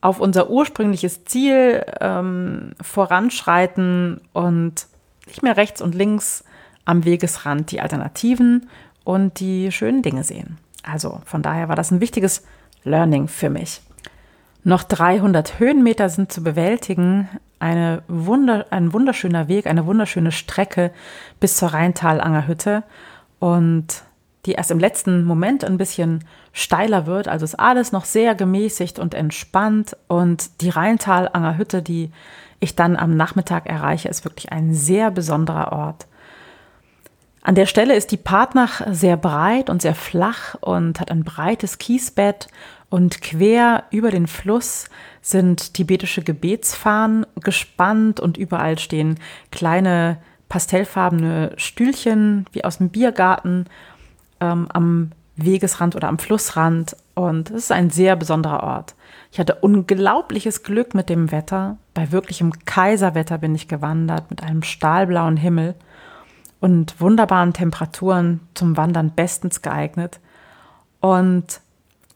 auf 0.00 0.20
unser 0.20 0.50
ursprüngliches 0.50 1.24
Ziel 1.24 1.84
ähm, 2.00 2.72
voranschreiten 2.80 4.20
und 4.32 4.86
nicht 5.26 5.42
mehr 5.42 5.56
rechts 5.56 5.82
und 5.82 5.94
links 5.94 6.44
am 6.84 7.04
Wegesrand 7.04 7.70
die 7.70 7.80
Alternativen 7.80 8.68
und 9.04 9.40
die 9.40 9.72
schönen 9.72 10.02
Dinge 10.02 10.24
sehen. 10.24 10.58
Also 10.82 11.20
von 11.24 11.42
daher 11.42 11.68
war 11.68 11.76
das 11.76 11.90
ein 11.90 12.00
wichtiges 12.00 12.44
Learning 12.84 13.28
für 13.28 13.50
mich. 13.50 13.82
Noch 14.62 14.82
300 14.84 15.58
Höhenmeter 15.58 16.08
sind 16.08 16.32
zu 16.32 16.42
bewältigen. 16.42 17.28
Eine 17.58 18.02
Wunder, 18.08 18.66
ein 18.70 18.92
wunderschöner 18.92 19.48
Weg, 19.48 19.66
eine 19.66 19.86
wunderschöne 19.86 20.32
Strecke 20.32 20.92
bis 21.40 21.56
zur 21.56 21.72
Rheintalanger 21.72 22.46
Hütte. 22.46 22.82
Und 23.38 24.02
die 24.46 24.52
erst 24.52 24.70
im 24.70 24.78
letzten 24.78 25.24
Moment 25.24 25.64
ein 25.64 25.76
bisschen 25.76 26.24
steiler 26.52 27.06
wird. 27.06 27.28
Also 27.28 27.44
ist 27.44 27.58
alles 27.58 27.92
noch 27.92 28.04
sehr 28.04 28.34
gemäßigt 28.34 28.98
und 28.98 29.14
entspannt. 29.14 29.96
Und 30.08 30.62
die 30.62 30.70
Rheintalanger 30.70 31.58
Hütte, 31.58 31.82
die 31.82 32.10
ich 32.60 32.76
dann 32.76 32.96
am 32.96 33.16
Nachmittag 33.16 33.66
erreiche, 33.66 34.08
ist 34.08 34.24
wirklich 34.24 34.52
ein 34.52 34.72
sehr 34.72 35.10
besonderer 35.10 35.72
Ort. 35.72 36.06
An 37.42 37.54
der 37.54 37.66
Stelle 37.66 37.94
ist 37.94 38.10
die 38.10 38.16
Partnach 38.16 38.82
sehr 38.90 39.16
breit 39.16 39.70
und 39.70 39.82
sehr 39.82 39.94
flach 39.94 40.56
und 40.60 40.98
hat 40.98 41.12
ein 41.12 41.22
breites 41.22 41.78
Kiesbett 41.78 42.48
und 42.88 43.20
quer 43.22 43.84
über 43.90 44.10
den 44.10 44.26
Fluss 44.26 44.86
sind 45.22 45.74
tibetische 45.74 46.22
Gebetsfahnen 46.22 47.24
gespannt 47.36 48.18
und 48.18 48.36
überall 48.36 48.78
stehen 48.78 49.18
kleine 49.52 50.18
pastellfarbene 50.48 51.52
Stühlchen 51.56 52.46
wie 52.52 52.64
aus 52.64 52.78
dem 52.78 52.88
Biergarten 52.88 53.66
ähm, 54.40 54.68
am 54.72 55.12
Wegesrand 55.36 55.94
oder 55.96 56.08
am 56.08 56.18
Flussrand. 56.18 56.96
Und 57.14 57.50
es 57.50 57.64
ist 57.64 57.72
ein 57.72 57.90
sehr 57.90 58.16
besonderer 58.16 58.62
Ort. 58.62 58.94
Ich 59.32 59.38
hatte 59.38 59.56
unglaubliches 59.56 60.62
Glück 60.62 60.94
mit 60.94 61.08
dem 61.08 61.30
Wetter. 61.30 61.78
Bei 61.94 62.12
wirklichem 62.12 62.52
Kaiserwetter 62.64 63.38
bin 63.38 63.54
ich 63.54 63.68
gewandert 63.68 64.30
mit 64.30 64.42
einem 64.42 64.62
stahlblauen 64.62 65.36
Himmel 65.36 65.74
und 66.60 67.00
wunderbaren 67.00 67.52
Temperaturen 67.52 68.40
zum 68.54 68.76
Wandern 68.76 69.10
bestens 69.10 69.62
geeignet. 69.62 70.20
Und 71.00 71.60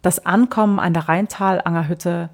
das 0.03 0.25
Ankommen 0.25 0.79
an 0.79 0.95
der 0.95 1.09
Rheintalanger 1.09 2.31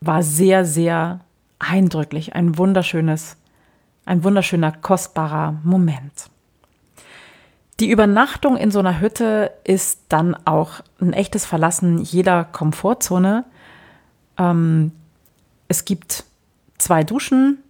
war 0.00 0.22
sehr, 0.22 0.64
sehr 0.64 1.20
eindrücklich. 1.58 2.34
Ein 2.34 2.56
wunderschönes, 2.56 3.36
ein 4.06 4.24
wunderschöner, 4.24 4.72
kostbarer 4.72 5.60
Moment. 5.62 6.30
Die 7.80 7.90
Übernachtung 7.90 8.58
in 8.58 8.70
so 8.70 8.78
einer 8.78 9.00
Hütte 9.00 9.52
ist 9.64 10.00
dann 10.10 10.34
auch 10.44 10.82
ein 11.00 11.14
echtes 11.14 11.46
Verlassen 11.46 11.98
jeder 11.98 12.44
Komfortzone. 12.44 13.46
Ähm, 14.36 14.92
es 15.66 15.86
gibt 15.86 16.24
zwei 16.76 17.04
Duschen. 17.04 17.62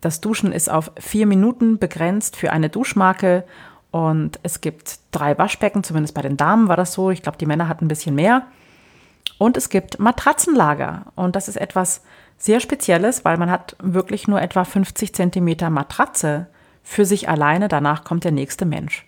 Das 0.00 0.20
Duschen 0.20 0.52
ist 0.52 0.70
auf 0.70 0.92
vier 1.00 1.26
Minuten 1.26 1.78
begrenzt 1.78 2.36
für 2.36 2.52
eine 2.52 2.68
Duschmarke 2.68 3.44
und 3.90 4.38
es 4.44 4.60
gibt 4.60 5.00
drei 5.10 5.36
Waschbecken, 5.36 5.82
zumindest 5.82 6.14
bei 6.14 6.22
den 6.22 6.36
Damen 6.36 6.68
war 6.68 6.76
das 6.76 6.92
so. 6.92 7.10
Ich 7.10 7.22
glaube, 7.22 7.38
die 7.38 7.46
Männer 7.46 7.66
hatten 7.66 7.86
ein 7.86 7.88
bisschen 7.88 8.14
mehr. 8.14 8.46
Und 9.38 9.56
es 9.56 9.70
gibt 9.70 9.98
Matratzenlager. 9.98 11.06
Und 11.16 11.34
das 11.34 11.48
ist 11.48 11.56
etwas 11.56 12.02
sehr 12.38 12.60
Spezielles, 12.60 13.24
weil 13.24 13.38
man 13.38 13.50
hat 13.50 13.74
wirklich 13.82 14.28
nur 14.28 14.40
etwa 14.40 14.64
50 14.64 15.14
Zentimeter 15.14 15.70
Matratze 15.70 16.46
für 16.84 17.04
sich 17.04 17.28
alleine. 17.28 17.66
Danach 17.66 18.04
kommt 18.04 18.22
der 18.22 18.32
nächste 18.32 18.66
Mensch. 18.66 19.04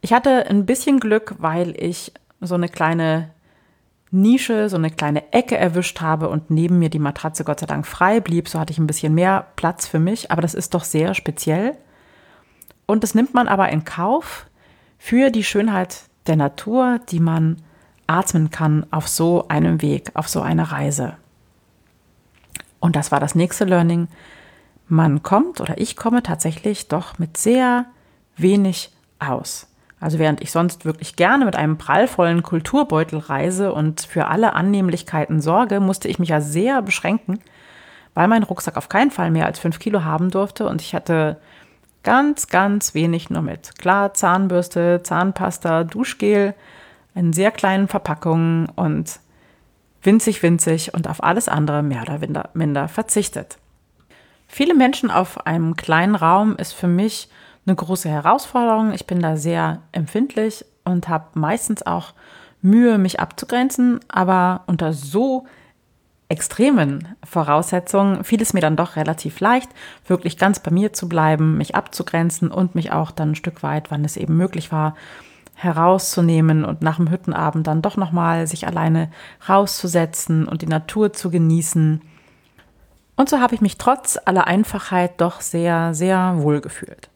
Ich 0.00 0.12
hatte 0.12 0.46
ein 0.48 0.66
bisschen 0.66 1.00
Glück, 1.00 1.34
weil 1.38 1.74
ich 1.80 2.12
so 2.40 2.54
eine 2.54 2.68
kleine 2.68 3.30
Nische, 4.10 4.68
so 4.68 4.76
eine 4.76 4.90
kleine 4.90 5.32
Ecke 5.32 5.56
erwischt 5.56 6.00
habe 6.00 6.28
und 6.28 6.50
neben 6.50 6.78
mir 6.78 6.88
die 6.88 6.98
Matratze 6.98 7.44
Gott 7.44 7.60
sei 7.60 7.66
Dank 7.66 7.86
frei 7.86 8.20
blieb. 8.20 8.48
So 8.48 8.58
hatte 8.58 8.72
ich 8.72 8.78
ein 8.78 8.86
bisschen 8.86 9.14
mehr 9.14 9.48
Platz 9.56 9.86
für 9.86 9.98
mich. 9.98 10.30
Aber 10.30 10.40
das 10.40 10.54
ist 10.54 10.74
doch 10.74 10.84
sehr 10.84 11.14
speziell. 11.14 11.76
Und 12.86 13.02
das 13.02 13.14
nimmt 13.14 13.34
man 13.34 13.48
aber 13.48 13.68
in 13.68 13.84
Kauf 13.84 14.46
für 14.98 15.30
die 15.30 15.44
Schönheit 15.44 16.04
der 16.26 16.36
Natur, 16.36 17.00
die 17.10 17.20
man 17.20 17.62
atmen 18.06 18.50
kann 18.50 18.86
auf 18.90 19.08
so 19.08 19.46
einem 19.48 19.82
Weg, 19.82 20.10
auf 20.14 20.28
so 20.28 20.40
einer 20.40 20.72
Reise. 20.72 21.16
Und 22.80 22.96
das 22.96 23.12
war 23.12 23.20
das 23.20 23.34
nächste 23.34 23.64
Learning. 23.64 24.08
Man 24.86 25.22
kommt 25.22 25.60
oder 25.60 25.78
ich 25.78 25.96
komme 25.96 26.22
tatsächlich 26.22 26.88
doch 26.88 27.18
mit 27.18 27.36
sehr 27.36 27.86
wenig 28.36 28.90
aus. 29.18 29.67
Also 30.00 30.18
während 30.18 30.40
ich 30.40 30.52
sonst 30.52 30.84
wirklich 30.84 31.16
gerne 31.16 31.44
mit 31.44 31.56
einem 31.56 31.76
prallvollen 31.76 32.42
Kulturbeutel 32.42 33.18
reise 33.18 33.72
und 33.72 34.00
für 34.02 34.28
alle 34.28 34.52
Annehmlichkeiten 34.52 35.40
sorge, 35.40 35.80
musste 35.80 36.08
ich 36.08 36.18
mich 36.18 36.28
ja 36.28 36.40
sehr 36.40 36.82
beschränken, 36.82 37.40
weil 38.14 38.28
mein 38.28 38.44
Rucksack 38.44 38.76
auf 38.76 38.88
keinen 38.88 39.10
Fall 39.10 39.30
mehr 39.30 39.46
als 39.46 39.58
fünf 39.58 39.78
Kilo 39.78 40.04
haben 40.04 40.30
durfte 40.30 40.68
und 40.68 40.82
ich 40.82 40.94
hatte 40.94 41.38
Ganz, 42.08 42.46
ganz 42.46 42.94
wenig 42.94 43.28
nur 43.28 43.42
mit. 43.42 43.78
Klar, 43.78 44.14
Zahnbürste, 44.14 45.02
Zahnpasta, 45.02 45.84
Duschgel, 45.84 46.54
in 47.14 47.32
sehr 47.32 47.50
kleinen 47.50 47.88
Verpackungen 47.88 48.68
und 48.76 49.18
winzig, 50.02 50.42
winzig 50.42 50.94
und 50.94 51.08
auf 51.08 51.22
alles 51.22 51.48
andere 51.48 51.82
mehr 51.82 52.02
oder 52.02 52.48
minder 52.54 52.88
verzichtet. 52.88 53.58
Viele 54.46 54.74
Menschen 54.74 55.10
auf 55.10 55.46
einem 55.46 55.76
kleinen 55.76 56.14
Raum 56.14 56.56
ist 56.56 56.72
für 56.72 56.86
mich 56.86 57.28
eine 57.68 57.76
große 57.76 58.08
Herausforderung. 58.08 58.92
Ich 58.92 59.06
bin 59.06 59.20
da 59.20 59.36
sehr 59.36 59.82
empfindlich 59.92 60.64
und 60.84 61.08
habe 61.08 61.26
meistens 61.38 61.84
auch 61.84 62.14
Mühe, 62.62 62.98
mich 62.98 63.20
abzugrenzen, 63.20 64.00
aber 64.08 64.62
unter 64.66 64.92
so 64.92 65.46
extremen 66.28 67.08
Voraussetzungen 67.24 68.24
fiel 68.24 68.42
es 68.42 68.52
mir 68.52 68.60
dann 68.60 68.76
doch 68.76 68.96
relativ 68.96 69.40
leicht, 69.40 69.70
wirklich 70.06 70.36
ganz 70.36 70.60
bei 70.60 70.70
mir 70.70 70.92
zu 70.92 71.08
bleiben, 71.08 71.56
mich 71.56 71.74
abzugrenzen 71.74 72.50
und 72.50 72.74
mich 72.74 72.92
auch 72.92 73.10
dann 73.10 73.30
ein 73.30 73.34
Stück 73.34 73.62
weit, 73.62 73.90
wann 73.90 74.04
es 74.04 74.16
eben 74.16 74.36
möglich 74.36 74.72
war, 74.72 74.94
herauszunehmen 75.54 76.64
und 76.64 76.82
nach 76.82 76.96
dem 76.96 77.10
Hüttenabend 77.10 77.66
dann 77.66 77.82
doch 77.82 77.96
nochmal 77.96 78.46
sich 78.46 78.66
alleine 78.66 79.10
rauszusetzen 79.48 80.46
und 80.46 80.62
die 80.62 80.66
Natur 80.66 81.12
zu 81.12 81.30
genießen. 81.30 82.02
Und 83.16 83.28
so 83.28 83.40
habe 83.40 83.54
ich 83.54 83.60
mich 83.60 83.78
trotz 83.78 84.18
aller 84.24 84.46
Einfachheit 84.46 85.20
doch 85.20 85.40
sehr, 85.40 85.94
sehr 85.94 86.34
wohl 86.38 86.60
gefühlt. 86.60 87.08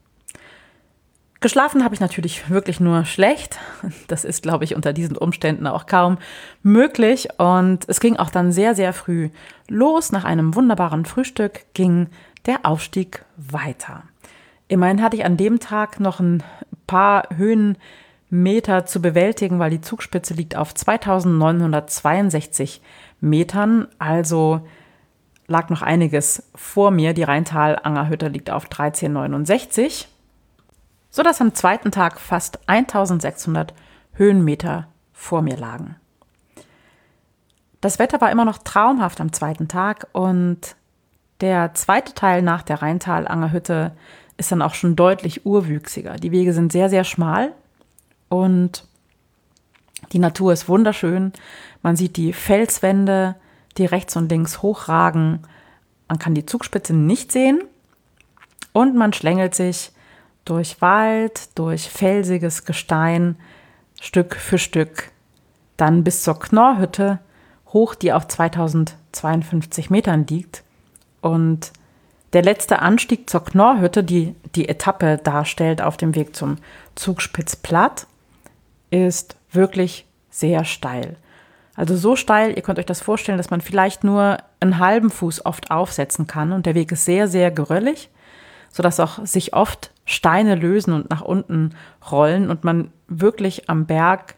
Geschlafen 1.43 1.85
habe 1.85 1.95
ich 1.95 2.01
natürlich 2.01 2.51
wirklich 2.51 2.81
nur 2.81 3.05
schlecht. 3.05 3.59
Das 4.07 4.25
ist, 4.25 4.43
glaube 4.43 4.65
ich, 4.65 4.77
unter 4.77 4.93
diesen 4.93 5.17
Umständen 5.17 5.67
auch 5.67 5.87
kaum 5.87 6.19
möglich. 6.63 7.29
Und 7.39 7.85
es 7.89 8.01
ging 8.01 8.17
auch 8.17 8.31
dann 8.31 8.53
sehr, 8.53 8.75
sehr 8.75 8.93
früh 8.93 9.31
los. 9.69 10.13
Nach 10.13 10.25
einem 10.25 10.55
wunderbaren 10.55 11.05
Frühstück 11.05 11.65
ging 11.75 12.09
der 12.47 12.65
Aufstieg 12.65 13.25
weiter. 13.37 14.05
Immerhin 14.69 15.03
hatte 15.03 15.17
ich 15.17 15.25
an 15.25 15.37
dem 15.37 15.59
Tag 15.59 15.99
noch 15.99 16.21
ein 16.21 16.45
paar 16.87 17.25
Höhenmeter 17.37 18.87
zu 18.87 19.03
bewältigen, 19.03 19.59
weil 19.59 19.71
die 19.71 19.81
Zugspitze 19.81 20.35
liegt 20.35 20.57
auf 20.57 20.73
2962 20.75 22.81
Metern. 23.21 23.89
Also 23.99 24.61
lag 25.49 25.71
noch 25.71 25.83
einiges 25.83 26.49
vor 26.55 26.93
mir. 26.93 27.15
Die 27.15 27.25
Rheintal-Angerhütte 27.25 28.29
liegt 28.29 28.51
auf 28.51 28.67
1369 28.67 30.07
sodass 31.13 31.41
am 31.41 31.55
zweiten 31.55 31.93
Tag 31.93 32.19
fast 32.19 32.59
1600 32.67 33.73
Höhenmeter 34.15 34.89
vor 35.13 35.43
mir 35.43 35.57
lagen. 35.57 35.97
Das 37.81 37.99
Wetter 37.99 38.21
war 38.21 38.33
immer 38.33 38.45
noch 38.45 38.59
traumhaft 38.59 39.21
am 39.21 39.33
zweiten 39.33 39.69
Tag 39.69 40.09
und 40.13 40.75
der 41.41 41.75
zweite 41.75 42.15
Teil 42.15 42.43
nach 42.43 42.63
der 42.63 42.83
Rheintalangerhütte 42.83 43.93
ist 44.39 44.51
dann 44.51 44.63
auch 44.63 44.75
schon 44.75 44.97
deutlich 44.97 45.45
urwüchsiger. 45.45 46.17
Die 46.17 46.33
Wege 46.33 46.53
sind 46.55 46.73
sehr, 46.73 46.89
sehr 46.89 47.05
schmal 47.05 47.53
und 48.29 48.87
die 50.13 50.19
Natur 50.19 50.53
ist 50.53 50.69
wunderschön. 50.69 51.33
Man 51.83 51.97
sieht 51.97 52.17
die 52.17 52.33
Felswände, 52.33 53.35
die 53.77 53.85
rechts 53.85 54.17
und 54.17 54.31
links 54.31 54.63
hochragen. 54.63 55.41
Man 56.09 56.19
kann 56.19 56.35
die 56.35 56.47
Zugspitze 56.47 56.95
nicht 56.95 57.33
sehen 57.33 57.63
und 58.73 58.95
man 58.95 59.13
schlängelt 59.13 59.55
sich 59.55 59.93
durch 60.45 60.81
Wald, 60.81 61.57
durch 61.59 61.89
felsiges 61.89 62.65
Gestein, 62.65 63.37
Stück 64.01 64.37
für 64.37 64.59
Stück, 64.59 65.11
dann 65.77 66.05
bis 66.05 66.23
zur 66.23 66.39
Knorrhütte 66.39 67.21
hoch, 67.69 67.95
die 67.95 68.13
auf 68.13 68.27
2052 68.29 69.91
Metern 69.91 70.27
liegt. 70.27 70.63
Und 71.21 71.73
der 72.33 72.43
letzte 72.43 72.81
Anstieg 72.81 73.29
zur 73.29 73.45
Knorrhütte, 73.45 74.03
die 74.03 74.35
die 74.55 74.69
Etappe 74.69 75.19
darstellt 75.19 75.83
auf 75.83 75.97
dem 75.97 76.15
Weg 76.15 76.35
zum 76.35 76.57
Zugspitzplatt, 76.95 78.07
ist 78.91 79.37
wirklich 79.51 80.07
sehr 80.31 80.65
steil. 80.65 81.17
Also 81.75 81.97
so 81.97 82.17
steil, 82.17 82.55
ihr 82.55 82.63
könnt 82.63 82.79
euch 82.79 82.87
das 82.87 83.01
vorstellen, 83.01 83.39
dass 83.39 83.51
man 83.51 83.61
vielleicht 83.61 84.05
nur 84.05 84.39
einen 84.61 84.79
halben 84.79 85.11
Fuß 85.11 85.47
oft 85.47 85.71
aufsetzen 85.71 86.27
kann 86.27 86.53
und 86.53 86.67
der 86.67 86.75
Weg 86.75 86.93
ist 86.93 87.05
sehr, 87.05 87.29
sehr 87.29 87.51
geröllig, 87.51 88.11
sodass 88.73 88.99
auch 88.99 89.25
sich 89.25 89.55
oft 89.55 89.93
Steine 90.05 90.57
lösen 90.57 90.93
und 90.93 91.11
nach 91.11 91.21
unten 91.21 91.75
rollen 92.11 92.51
und 92.51 92.65
man 92.65 92.91
wirklich 93.07 93.71
am 93.71 93.87
Berg 93.87 94.35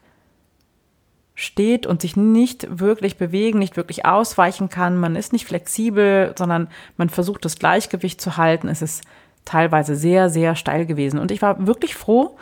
steht 1.34 1.86
und 1.86 2.02
sich 2.02 2.16
nicht 2.16 2.78
wirklich 2.78 3.16
bewegen, 3.16 3.58
nicht 3.58 3.76
wirklich 3.76 4.04
ausweichen 4.04 4.68
kann. 4.68 4.96
Man 4.98 5.16
ist 5.16 5.32
nicht 5.32 5.46
flexibel, 5.46 6.34
sondern 6.36 6.68
man 6.96 7.08
versucht 7.08 7.44
das 7.44 7.58
Gleichgewicht 7.58 8.20
zu 8.20 8.36
halten. 8.36 8.68
Es 8.68 8.82
ist 8.82 9.02
teilweise 9.44 9.96
sehr, 9.96 10.30
sehr 10.30 10.54
steil 10.54 10.86
gewesen. 10.86 11.18
Und 11.18 11.30
ich 11.30 11.42
war 11.42 11.66
wirklich 11.66 11.96
froh, 11.96 12.36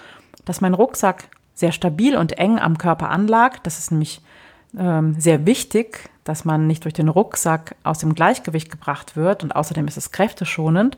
dass 0.44 0.61
mein 0.61 0.75
Rucksack 0.75 1.28
sehr 1.54 1.72
stabil 1.72 2.16
und 2.16 2.38
eng 2.38 2.58
am 2.58 2.76
Körper 2.76 3.11
anlag. 3.11 3.58
Das 3.62 3.78
ist 3.78 3.92
nämlich 3.92 4.20
ähm, 4.78 5.14
sehr 5.18 5.46
wichtig, 5.46 6.11
dass 6.25 6.44
man 6.44 6.66
nicht 6.66 6.84
durch 6.84 6.94
den 6.94 7.08
Rucksack 7.08 7.76
aus 7.84 7.99
dem 7.99 8.14
Gleichgewicht 8.14 8.70
gebracht 8.70 9.16
wird 9.16 9.42
und 9.42 9.56
außerdem 9.56 9.88
ist 9.88 9.96
es 9.96 10.12
kräfteschonend. 10.12 10.96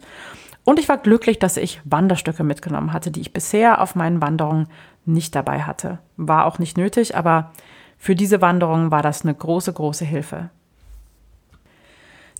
Und 0.65 0.79
ich 0.79 0.89
war 0.89 0.97
glücklich, 0.97 1.39
dass 1.39 1.57
ich 1.57 1.81
Wanderstücke 1.85 2.43
mitgenommen 2.43 2.93
hatte, 2.93 3.11
die 3.11 3.21
ich 3.21 3.33
bisher 3.33 3.81
auf 3.81 3.95
meinen 3.95 4.23
Wanderungen 4.23 4.69
nicht 5.05 5.35
dabei 5.35 5.63
hatte. 5.63 5.99
War 6.17 6.47
auch 6.47 6.59
nicht 6.59 6.79
nötig, 6.79 7.17
aber 7.17 7.53
für 7.99 8.15
diese 8.15 8.41
Wanderung 8.41 8.91
war 8.91 9.03
das 9.03 9.23
eine 9.23 9.35
große, 9.35 9.73
große 9.73 10.05
Hilfe. 10.05 10.51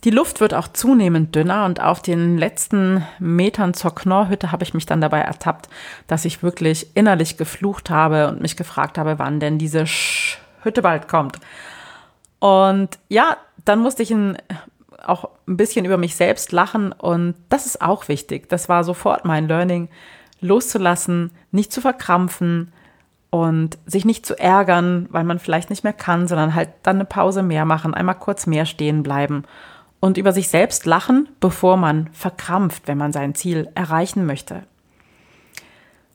Die 0.03 0.11
Luft 0.11 0.39
wird 0.39 0.53
auch 0.53 0.67
zunehmend 0.67 1.33
dünner 1.33 1.65
und 1.65 1.81
auf 1.81 2.01
den 2.01 2.37
letzten 2.37 3.03
Metern 3.17 3.73
zur 3.73 3.95
Knorrhütte 3.95 4.51
habe 4.51 4.63
ich 4.63 4.75
mich 4.75 4.85
dann 4.85 5.01
dabei 5.01 5.21
ertappt, 5.21 5.67
dass 6.05 6.25
ich 6.25 6.43
wirklich 6.43 6.95
innerlich 6.95 7.37
geflucht 7.37 7.89
habe 7.89 8.27
und 8.27 8.41
mich 8.41 8.55
gefragt 8.55 8.99
habe, 8.99 9.17
wann 9.17 9.39
denn 9.39 9.57
diese 9.57 9.87
Sch 9.87 10.39
Hütte 10.61 10.81
bald 10.81 11.07
kommt. 11.07 11.39
Und 12.39 12.89
ja, 13.07 13.37
dann 13.65 13.79
musste 13.79 14.03
ich 14.03 14.11
ein, 14.11 14.37
auch 15.07 15.29
ein 15.47 15.57
bisschen 15.57 15.85
über 15.85 15.97
mich 15.97 16.15
selbst 16.15 16.51
lachen 16.51 16.91
und 16.91 17.35
das 17.49 17.65
ist 17.65 17.81
auch 17.81 18.07
wichtig. 18.07 18.49
Das 18.49 18.69
war 18.69 18.83
sofort 18.83 19.25
mein 19.25 19.47
Learning, 19.47 19.89
loszulassen, 20.41 21.31
nicht 21.51 21.71
zu 21.71 21.81
verkrampfen 21.81 22.71
und 23.29 23.77
sich 23.85 24.05
nicht 24.05 24.25
zu 24.25 24.37
ärgern, 24.37 25.07
weil 25.09 25.23
man 25.23 25.39
vielleicht 25.39 25.69
nicht 25.69 25.83
mehr 25.83 25.93
kann, 25.93 26.27
sondern 26.27 26.55
halt 26.55 26.69
dann 26.83 26.97
eine 26.97 27.05
Pause 27.05 27.43
mehr 27.43 27.65
machen, 27.65 27.93
einmal 27.93 28.15
kurz 28.15 28.47
mehr 28.47 28.65
stehen 28.65 29.03
bleiben 29.03 29.43
und 29.99 30.17
über 30.17 30.31
sich 30.31 30.49
selbst 30.49 30.85
lachen, 30.85 31.29
bevor 31.39 31.77
man 31.77 32.09
verkrampft, 32.13 32.87
wenn 32.87 32.97
man 32.97 33.11
sein 33.11 33.35
Ziel 33.35 33.69
erreichen 33.75 34.25
möchte. 34.25 34.63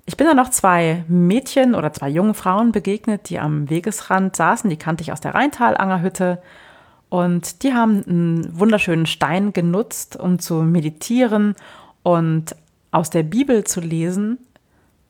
Ich 0.07 0.17
bin 0.17 0.27
dann 0.27 0.37
noch 0.37 0.51
zwei 0.51 1.05
Mädchen 1.09 1.75
oder 1.75 1.93
zwei 1.93 2.09
jungen 2.09 2.35
Frauen 2.35 2.73
begegnet, 2.73 3.29
die 3.31 3.39
am 3.39 3.71
Wegesrand 3.71 4.35
saßen. 4.35 4.69
Die 4.71 4.77
kannte 4.77 5.03
ich 5.03 5.13
aus 5.13 5.21
der 5.21 5.35
Rheintalangerhütte. 5.35 6.43
Und 7.11 7.65
die 7.65 7.75
haben 7.75 8.05
einen 8.07 8.59
wunderschönen 8.59 9.05
Stein 9.05 9.53
genutzt, 9.53 10.17
um 10.17 10.39
zu 10.39 10.63
meditieren 10.63 11.57
und 12.03 12.55
aus 12.93 13.11
der 13.11 13.25
Bibel 13.25 13.65
zu 13.65 13.81
lesen, 13.81 14.39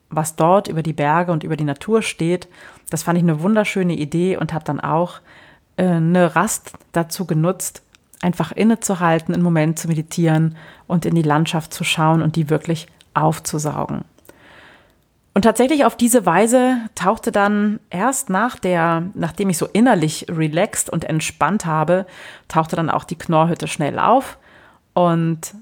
was 0.09 0.35
dort 0.35 0.67
über 0.67 0.83
die 0.83 0.93
Berge 0.93 1.31
und 1.31 1.43
über 1.43 1.55
die 1.55 1.63
Natur 1.63 2.01
steht. 2.01 2.47
Das 2.89 3.03
fand 3.03 3.17
ich 3.17 3.23
eine 3.23 3.41
wunderschöne 3.41 3.93
Idee 3.93 4.35
und 4.35 4.51
habe 4.51 4.65
dann 4.65 4.79
auch 4.79 5.19
äh, 5.77 5.85
eine 5.85 6.35
Rast 6.35 6.73
dazu 6.91 7.25
genutzt, 7.25 7.83
einfach 8.19 8.51
innezuhalten, 8.51 9.33
einen 9.33 9.43
Moment 9.43 9.79
zu 9.79 9.87
meditieren 9.87 10.57
und 10.87 11.05
in 11.05 11.15
die 11.15 11.21
Landschaft 11.21 11.73
zu 11.73 11.83
schauen 11.83 12.21
und 12.21 12.35
die 12.35 12.49
wirklich 12.49 12.87
aufzusaugen. 13.13 14.03
Und 15.33 15.43
tatsächlich 15.43 15.85
auf 15.85 15.95
diese 15.95 16.25
Weise 16.25 16.77
tauchte 16.93 17.31
dann 17.31 17.79
erst 17.89 18.29
nach 18.29 18.59
der, 18.59 19.03
nachdem 19.13 19.49
ich 19.49 19.57
so 19.57 19.65
innerlich 19.65 20.25
relaxed 20.29 20.89
und 20.89 21.05
entspannt 21.05 21.65
habe, 21.65 22.05
tauchte 22.49 22.75
dann 22.75 22.89
auch 22.89 23.05
die 23.05 23.17
Knorrhütte 23.17 23.67
schnell 23.67 23.97
auf. 23.97 24.37
Und 24.93 25.55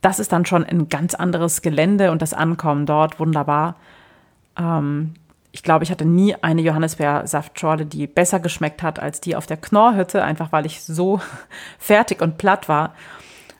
das 0.00 0.18
ist 0.18 0.32
dann 0.32 0.44
schon 0.44 0.64
ein 0.64 0.88
ganz 0.88 1.14
anderes 1.14 1.62
Gelände 1.62 2.10
und 2.10 2.20
das 2.20 2.34
Ankommen 2.34 2.84
dort 2.84 3.20
wunderbar. 3.20 3.76
Ähm, 4.58 5.14
ich 5.52 5.62
glaube, 5.62 5.84
ich 5.84 5.90
hatte 5.90 6.04
nie 6.04 6.34
eine 6.42 6.62
Johannisbeersaftschorle, 6.62 7.86
die 7.86 8.06
besser 8.06 8.40
geschmeckt 8.40 8.82
hat 8.82 8.98
als 8.98 9.20
die 9.20 9.36
auf 9.36 9.46
der 9.46 9.56
Knorrhütte, 9.56 10.22
einfach 10.22 10.50
weil 10.50 10.66
ich 10.66 10.82
so 10.82 11.20
fertig 11.78 12.20
und 12.22 12.38
platt 12.38 12.68
war. 12.68 12.94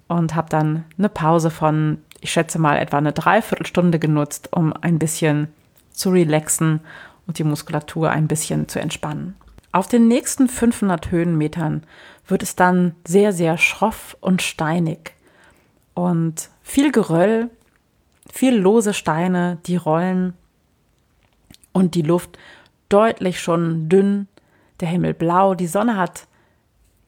Und 0.09 0.37
habe 0.37 0.49
dann 0.49 0.85
eine 0.99 1.09
Pause 1.09 1.51
von, 1.51 1.99
ich 2.21 2.33
schätze 2.33 2.59
mal, 2.59 2.79
etwa 2.79 2.99
eine 2.99 3.13
Dreiviertelstunde 3.13 3.99
genutzt, 3.99 4.49
um 4.53 4.73
ein 4.73 4.99
bisschen 4.99 5.49
zu 5.91 6.11
relaxen 6.11 6.81
und 7.27 7.39
die 7.39 7.45
Muskulatur 7.45 8.11
ein 8.11 8.29
bisschen 8.29 8.69
zu 8.69 8.81
entspannen. 8.81 9.37
Auf 9.73 9.89
den 9.89 10.09
nächsten 10.09 10.49
500 10.49 11.11
Höhenmetern 11.11 11.85
wird 12.27 12.43
es 12.43 12.57
dann 12.57 12.95
sehr, 13.07 13.33
sehr 13.33 13.59
schroff 13.59 14.17
und 14.21 14.43
steinig. 14.43 15.15
Und 15.95 16.51
viel 16.63 16.93
Geröll, 16.93 17.51
viel 18.33 18.57
lose 18.57 18.95
Steine, 18.95 19.59
die 19.67 19.77
rollen 19.77 20.35
und 21.73 21.95
die 21.95 22.03
Luft 22.03 22.39
deutlich 22.89 23.41
schon 23.41 23.89
dünn, 23.89 24.29
der 24.81 24.89
Himmel 24.89 25.15
blau, 25.15 25.55
die 25.55 25.67
Sonne 25.67 25.97
hat 25.97 26.27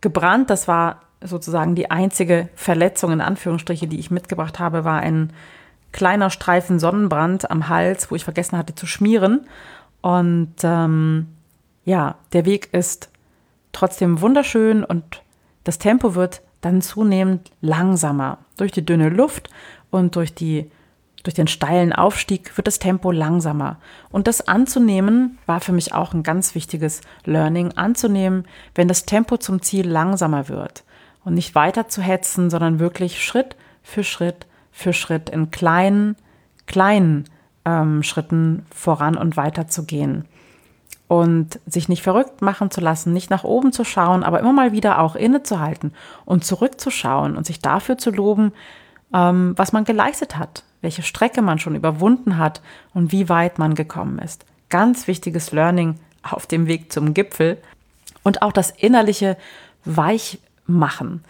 gebrannt. 0.00 0.50
Das 0.50 0.68
war 0.68 1.02
sozusagen 1.20 1.74
die 1.74 1.90
einzige 1.90 2.48
Verletzung 2.54 3.12
in 3.12 3.20
Anführungsstriche, 3.20 3.86
die 3.86 3.98
ich 3.98 4.10
mitgebracht 4.10 4.58
habe, 4.58 4.84
war 4.84 5.00
ein 5.00 5.32
kleiner 5.92 6.30
Streifen 6.30 6.78
Sonnenbrand 6.78 7.50
am 7.50 7.68
Hals, 7.68 8.10
wo 8.10 8.14
ich 8.14 8.24
vergessen 8.24 8.58
hatte 8.58 8.74
zu 8.74 8.86
schmieren. 8.86 9.46
Und 10.00 10.54
ähm, 10.62 11.28
ja, 11.84 12.16
der 12.32 12.44
Weg 12.44 12.72
ist 12.72 13.10
trotzdem 13.72 14.20
wunderschön 14.20 14.84
und 14.84 15.22
das 15.64 15.78
Tempo 15.78 16.14
wird 16.14 16.42
dann 16.60 16.82
zunehmend 16.82 17.50
langsamer 17.60 18.38
durch 18.56 18.72
die 18.72 18.84
dünne 18.84 19.08
Luft 19.08 19.50
und 19.90 20.16
durch 20.16 20.34
die 20.34 20.70
durch 21.24 21.34
den 21.34 21.48
steilen 21.48 21.92
Aufstieg 21.92 22.56
wird 22.56 22.68
das 22.68 22.78
Tempo 22.78 23.10
langsamer. 23.10 23.78
Und 24.08 24.28
das 24.28 24.46
anzunehmen 24.46 25.36
war 25.46 25.60
für 25.60 25.72
mich 25.72 25.92
auch 25.92 26.14
ein 26.14 26.22
ganz 26.22 26.54
wichtiges 26.54 27.00
Learning, 27.24 27.72
anzunehmen, 27.72 28.46
wenn 28.74 28.88
das 28.88 29.04
Tempo 29.04 29.36
zum 29.36 29.60
Ziel 29.60 29.86
langsamer 29.86 30.48
wird 30.48 30.84
und 31.28 31.34
nicht 31.34 31.54
weiter 31.54 31.88
zu 31.88 32.00
hetzen, 32.00 32.48
sondern 32.48 32.78
wirklich 32.80 33.22
Schritt 33.22 33.54
für 33.82 34.02
Schritt 34.02 34.46
für 34.72 34.94
Schritt 34.94 35.28
in 35.28 35.50
kleinen, 35.50 36.16
kleinen 36.66 37.24
ähm, 37.66 38.02
Schritten 38.02 38.64
voran 38.74 39.16
und 39.16 39.36
weiter 39.36 39.68
zu 39.68 39.84
gehen. 39.84 40.24
Und 41.06 41.60
sich 41.66 41.88
nicht 41.88 42.02
verrückt 42.02 42.40
machen 42.40 42.70
zu 42.70 42.80
lassen, 42.80 43.12
nicht 43.12 43.28
nach 43.28 43.44
oben 43.44 43.72
zu 43.72 43.84
schauen, 43.84 44.22
aber 44.24 44.40
immer 44.40 44.52
mal 44.54 44.72
wieder 44.72 45.00
auch 45.00 45.16
innezuhalten 45.16 45.92
und 46.24 46.44
zurückzuschauen 46.44 47.36
und 47.36 47.44
sich 47.44 47.60
dafür 47.60 47.98
zu 47.98 48.10
loben, 48.10 48.52
ähm, 49.12 49.52
was 49.56 49.72
man 49.72 49.84
geleistet 49.84 50.38
hat, 50.38 50.64
welche 50.80 51.02
Strecke 51.02 51.42
man 51.42 51.58
schon 51.58 51.74
überwunden 51.74 52.38
hat 52.38 52.62
und 52.94 53.12
wie 53.12 53.28
weit 53.28 53.58
man 53.58 53.74
gekommen 53.74 54.18
ist. 54.18 54.46
Ganz 54.70 55.06
wichtiges 55.06 55.52
Learning 55.52 55.96
auf 56.22 56.46
dem 56.46 56.66
Weg 56.66 56.90
zum 56.90 57.12
Gipfel 57.12 57.58
und 58.22 58.40
auch 58.40 58.52
das 58.52 58.70
innerliche 58.70 59.36
Weichmachen. 60.68 61.24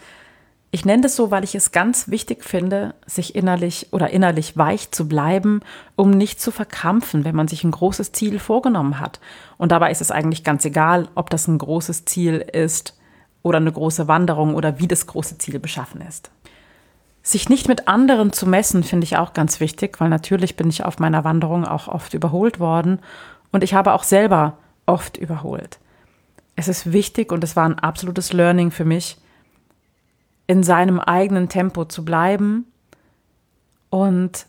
Ich 0.71 0.85
nenne 0.85 1.01
das 1.01 1.15
so, 1.15 1.31
weil 1.31 1.43
ich 1.43 1.55
es 1.55 1.71
ganz 1.71 2.09
wichtig 2.09 2.43
finde, 2.43 2.93
sich 3.07 3.33
innerlich 3.33 3.87
oder 3.91 4.11
innerlich 4.11 4.55
weich 4.55 4.91
zu 4.91 5.07
bleiben, 5.07 5.61
um 5.95 6.11
nicht 6.11 6.39
zu 6.39 6.51
verkrampfen, 6.51 7.25
wenn 7.25 7.35
man 7.35 7.47
sich 7.47 7.63
ein 7.63 7.71
großes 7.71 8.11
Ziel 8.11 8.37
vorgenommen 8.37 8.99
hat. 8.99 9.19
Und 9.57 9.71
dabei 9.71 9.89
ist 9.89 10.01
es 10.01 10.11
eigentlich 10.11 10.43
ganz 10.43 10.65
egal, 10.65 11.07
ob 11.15 11.31
das 11.31 11.47
ein 11.47 11.57
großes 11.57 12.05
Ziel 12.05 12.35
ist 12.35 12.99
oder 13.41 13.57
eine 13.57 13.71
große 13.71 14.07
Wanderung 14.07 14.53
oder 14.53 14.77
wie 14.77 14.87
das 14.87 15.07
große 15.07 15.39
Ziel 15.39 15.57
beschaffen 15.57 16.01
ist. 16.01 16.29
Sich 17.23 17.49
nicht 17.49 17.67
mit 17.67 17.87
anderen 17.87 18.31
zu 18.31 18.47
messen, 18.47 18.83
finde 18.83 19.05
ich 19.05 19.17
auch 19.17 19.33
ganz 19.33 19.59
wichtig, 19.59 19.99
weil 19.99 20.09
natürlich 20.09 20.55
bin 20.55 20.69
ich 20.69 20.85
auf 20.85 20.99
meiner 20.99 21.23
Wanderung 21.23 21.65
auch 21.65 21.87
oft 21.87 22.13
überholt 22.13 22.59
worden 22.59 22.99
und 23.51 23.63
ich 23.63 23.73
habe 23.73 23.93
auch 23.93 24.03
selber 24.03 24.57
oft 24.85 25.17
überholt. 25.17 25.79
Es 26.55 26.67
ist 26.67 26.91
wichtig 26.91 27.31
und 27.31 27.43
es 27.43 27.55
war 27.55 27.65
ein 27.65 27.79
absolutes 27.79 28.33
Learning 28.33 28.69
für 28.69 28.85
mich, 28.85 29.17
in 30.49 30.63
seinem 30.63 30.99
eigenen 30.99 31.47
Tempo 31.47 31.85
zu 31.85 32.03
bleiben 32.03 32.65
und 33.91 34.47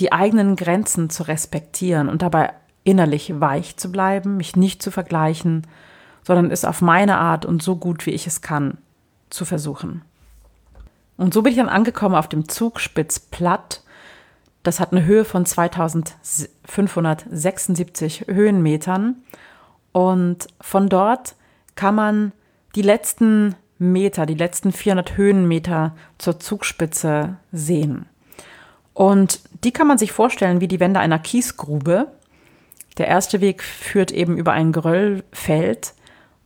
die 0.00 0.10
eigenen 0.10 0.56
Grenzen 0.56 1.10
zu 1.10 1.24
respektieren 1.24 2.08
und 2.08 2.22
dabei 2.22 2.54
innerlich 2.84 3.38
weich 3.38 3.76
zu 3.76 3.92
bleiben, 3.92 4.38
mich 4.38 4.56
nicht 4.56 4.82
zu 4.82 4.90
vergleichen, 4.90 5.66
sondern 6.22 6.50
es 6.50 6.64
auf 6.64 6.80
meine 6.80 7.18
Art 7.18 7.44
und 7.44 7.62
so 7.62 7.76
gut 7.76 8.06
wie 8.06 8.12
ich 8.12 8.26
es 8.26 8.40
kann 8.40 8.78
zu 9.28 9.44
versuchen. 9.44 10.00
Und 11.18 11.34
so 11.34 11.42
bin 11.42 11.52
ich 11.52 11.58
dann 11.58 11.68
angekommen 11.68 12.14
auf 12.14 12.28
dem 12.28 12.48
Zugspitzplatt. 12.48 13.82
Das 14.62 14.80
hat 14.80 14.92
eine 14.92 15.04
Höhe 15.04 15.26
von 15.26 15.44
2576 15.44 18.24
Höhenmetern. 18.26 19.16
Und 19.92 20.46
von 20.62 20.88
dort 20.88 21.34
kann 21.74 21.94
man 21.94 22.32
die 22.74 22.80
letzten 22.80 23.54
Meter, 23.82 24.26
die 24.26 24.34
letzten 24.34 24.72
400 24.72 25.16
Höhenmeter 25.16 25.94
zur 26.18 26.38
Zugspitze 26.38 27.36
sehen. 27.50 28.06
Und 28.94 29.40
die 29.64 29.72
kann 29.72 29.86
man 29.86 29.98
sich 29.98 30.12
vorstellen 30.12 30.60
wie 30.60 30.68
die 30.68 30.80
Wände 30.80 31.00
einer 31.00 31.18
Kiesgrube. 31.18 32.08
Der 32.98 33.08
erste 33.08 33.40
Weg 33.40 33.62
führt 33.62 34.12
eben 34.12 34.36
über 34.36 34.52
ein 34.52 34.72
Geröllfeld 34.72 35.94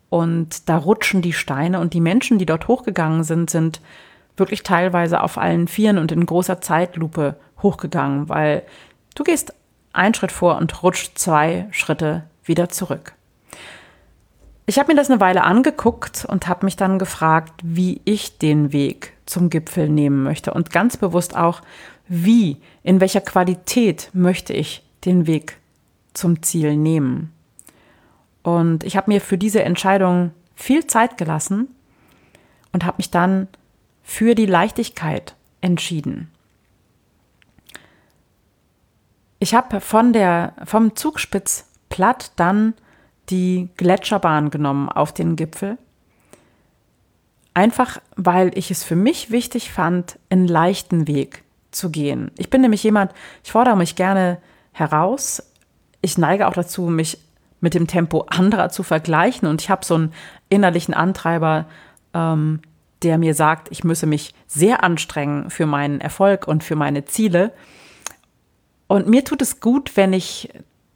und 0.08 0.68
da 0.68 0.76
rutschen 0.76 1.22
die 1.22 1.32
Steine 1.32 1.80
und 1.80 1.92
die 1.92 2.00
Menschen, 2.00 2.38
die 2.38 2.46
dort 2.46 2.68
hochgegangen 2.68 3.24
sind, 3.24 3.50
sind 3.50 3.80
wirklich 4.36 4.62
teilweise 4.62 5.22
auf 5.22 5.38
allen 5.38 5.66
Vieren 5.66 5.98
und 5.98 6.12
in 6.12 6.24
großer 6.24 6.60
Zeitlupe 6.60 7.36
hochgegangen, 7.62 8.28
weil 8.28 8.62
du 9.14 9.24
gehst 9.24 9.54
einen 9.92 10.14
Schritt 10.14 10.32
vor 10.32 10.58
und 10.58 10.82
rutscht 10.82 11.18
zwei 11.18 11.66
Schritte 11.70 12.24
wieder 12.44 12.68
zurück. 12.68 13.15
Ich 14.68 14.80
habe 14.80 14.92
mir 14.92 14.96
das 14.96 15.08
eine 15.08 15.20
Weile 15.20 15.44
angeguckt 15.44 16.24
und 16.24 16.48
habe 16.48 16.66
mich 16.66 16.76
dann 16.76 16.98
gefragt, 16.98 17.60
wie 17.62 18.00
ich 18.04 18.38
den 18.38 18.72
Weg 18.72 19.12
zum 19.24 19.48
Gipfel 19.48 19.88
nehmen 19.88 20.24
möchte 20.24 20.52
und 20.52 20.70
ganz 20.70 20.96
bewusst 20.96 21.36
auch, 21.36 21.62
wie, 22.08 22.60
in 22.82 23.00
welcher 23.00 23.20
Qualität 23.20 24.10
möchte 24.12 24.52
ich 24.52 24.82
den 25.04 25.28
Weg 25.28 25.58
zum 26.14 26.42
Ziel 26.42 26.76
nehmen. 26.76 27.32
Und 28.42 28.82
ich 28.82 28.96
habe 28.96 29.10
mir 29.10 29.20
für 29.20 29.38
diese 29.38 29.62
Entscheidung 29.62 30.32
viel 30.56 30.86
Zeit 30.86 31.16
gelassen 31.16 31.68
und 32.72 32.84
habe 32.84 32.96
mich 32.98 33.10
dann 33.10 33.46
für 34.02 34.34
die 34.34 34.46
Leichtigkeit 34.46 35.36
entschieden. 35.60 36.30
Ich 39.38 39.54
habe 39.54 39.80
von 39.80 40.12
der, 40.12 40.54
vom 40.64 40.96
Zugspitz 40.96 41.66
platt 41.88 42.32
dann 42.36 42.74
die 43.28 43.68
Gletscherbahn 43.76 44.50
genommen 44.50 44.88
auf 44.88 45.12
den 45.12 45.36
Gipfel. 45.36 45.78
Einfach 47.54 48.00
weil 48.16 48.56
ich 48.56 48.70
es 48.70 48.84
für 48.84 48.96
mich 48.96 49.30
wichtig 49.30 49.72
fand, 49.72 50.18
einen 50.28 50.46
leichten 50.46 51.06
Weg 51.06 51.42
zu 51.70 51.90
gehen. 51.90 52.30
Ich 52.36 52.50
bin 52.50 52.60
nämlich 52.60 52.82
jemand, 52.82 53.12
ich 53.44 53.52
fordere 53.52 53.76
mich 53.76 53.96
gerne 53.96 54.38
heraus. 54.72 55.42
Ich 56.02 56.18
neige 56.18 56.48
auch 56.48 56.52
dazu, 56.52 56.82
mich 56.82 57.18
mit 57.60 57.74
dem 57.74 57.86
Tempo 57.86 58.26
anderer 58.28 58.68
zu 58.68 58.82
vergleichen 58.82 59.48
und 59.48 59.62
ich 59.62 59.70
habe 59.70 59.84
so 59.84 59.94
einen 59.94 60.12
innerlichen 60.48 60.94
Antreiber, 60.94 61.66
ähm, 62.12 62.60
der 63.02 63.18
mir 63.18 63.34
sagt, 63.34 63.68
ich 63.70 63.84
müsse 63.84 64.06
mich 64.06 64.34
sehr 64.46 64.84
anstrengen 64.84 65.50
für 65.50 65.66
meinen 65.66 66.00
Erfolg 66.00 66.46
und 66.46 66.64
für 66.64 66.76
meine 66.76 67.04
Ziele. 67.04 67.52
Und 68.86 69.08
mir 69.08 69.24
tut 69.24 69.42
es 69.42 69.60
gut, 69.60 69.96
wenn 69.96 70.12
ich 70.12 70.50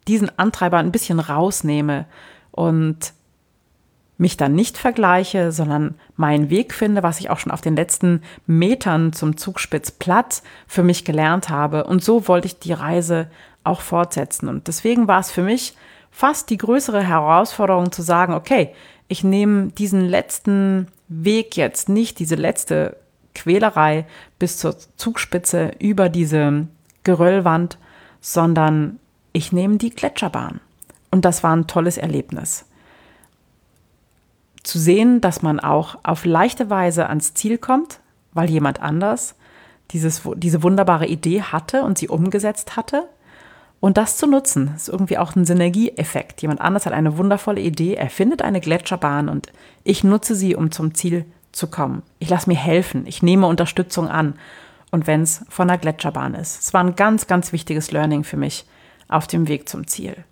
diesen 0.07 0.37
Antreiber 0.37 0.77
ein 0.77 0.91
bisschen 0.91 1.19
rausnehme 1.19 2.05
und 2.51 3.13
mich 4.17 4.37
dann 4.37 4.53
nicht 4.53 4.77
vergleiche, 4.77 5.51
sondern 5.51 5.95
meinen 6.15 6.51
Weg 6.51 6.73
finde, 6.73 7.01
was 7.01 7.19
ich 7.19 7.31
auch 7.31 7.39
schon 7.39 7.51
auf 7.51 7.61
den 7.61 7.75
letzten 7.75 8.21
Metern 8.45 9.13
zum 9.13 9.35
Zugspitz 9.35 9.89
platt 9.89 10.43
für 10.67 10.83
mich 10.83 11.05
gelernt 11.05 11.49
habe. 11.49 11.85
Und 11.85 12.03
so 12.03 12.27
wollte 12.27 12.45
ich 12.45 12.59
die 12.59 12.73
Reise 12.73 13.31
auch 13.63 13.81
fortsetzen. 13.81 14.47
Und 14.47 14.67
deswegen 14.67 15.07
war 15.07 15.19
es 15.19 15.31
für 15.31 15.41
mich 15.41 15.75
fast 16.11 16.51
die 16.51 16.57
größere 16.57 17.01
Herausforderung 17.01 17.91
zu 17.91 18.03
sagen, 18.03 18.33
okay, 18.33 18.75
ich 19.07 19.23
nehme 19.23 19.67
diesen 19.71 20.05
letzten 20.07 20.87
Weg 21.07 21.57
jetzt 21.57 21.89
nicht, 21.89 22.19
diese 22.19 22.35
letzte 22.35 22.97
Quälerei 23.33 24.05
bis 24.37 24.57
zur 24.57 24.75
Zugspitze 24.97 25.71
über 25.79 26.09
diese 26.09 26.67
Geröllwand, 27.03 27.77
sondern 28.19 28.99
ich 29.33 29.51
nehme 29.51 29.77
die 29.77 29.91
Gletscherbahn. 29.91 30.59
Und 31.09 31.25
das 31.25 31.43
war 31.43 31.55
ein 31.55 31.67
tolles 31.67 31.97
Erlebnis. 31.97 32.65
Zu 34.63 34.79
sehen, 34.79 35.21
dass 35.21 35.41
man 35.41 35.59
auch 35.59 35.97
auf 36.03 36.25
leichte 36.25 36.69
Weise 36.69 37.09
ans 37.09 37.33
Ziel 37.33 37.57
kommt, 37.57 37.99
weil 38.33 38.49
jemand 38.49 38.81
anders 38.81 39.35
dieses, 39.91 40.21
diese 40.35 40.63
wunderbare 40.63 41.07
Idee 41.07 41.41
hatte 41.41 41.83
und 41.83 41.97
sie 41.97 42.07
umgesetzt 42.07 42.75
hatte. 42.77 43.07
Und 43.79 43.97
das 43.97 44.17
zu 44.17 44.27
nutzen, 44.27 44.71
ist 44.75 44.89
irgendwie 44.89 45.17
auch 45.17 45.35
ein 45.35 45.45
Synergieeffekt. 45.45 46.41
Jemand 46.41 46.61
anders 46.61 46.85
hat 46.85 46.93
eine 46.93 47.17
wundervolle 47.17 47.61
Idee, 47.61 47.95
er 47.95 48.09
findet 48.09 48.43
eine 48.43 48.61
Gletscherbahn 48.61 49.27
und 49.27 49.51
ich 49.83 50.03
nutze 50.03 50.35
sie, 50.35 50.55
um 50.55 50.71
zum 50.71 50.93
Ziel 50.93 51.25
zu 51.51 51.67
kommen. 51.67 52.03
Ich 52.19 52.29
lasse 52.29 52.47
mir 52.47 52.57
helfen, 52.57 53.05
ich 53.07 53.23
nehme 53.23 53.47
Unterstützung 53.47 54.07
an. 54.07 54.35
Und 54.91 55.07
wenn 55.07 55.23
es 55.23 55.45
von 55.49 55.69
der 55.69 55.77
Gletscherbahn 55.77 56.35
ist. 56.35 56.59
Es 56.61 56.73
war 56.73 56.83
ein 56.83 56.95
ganz, 56.95 57.25
ganz 57.25 57.53
wichtiges 57.53 57.91
Learning 57.91 58.23
für 58.23 58.37
mich 58.37 58.65
auf 59.11 59.27
dem 59.27 59.47
Weg 59.47 59.69
zum 59.69 59.87
Ziel. 59.87 60.23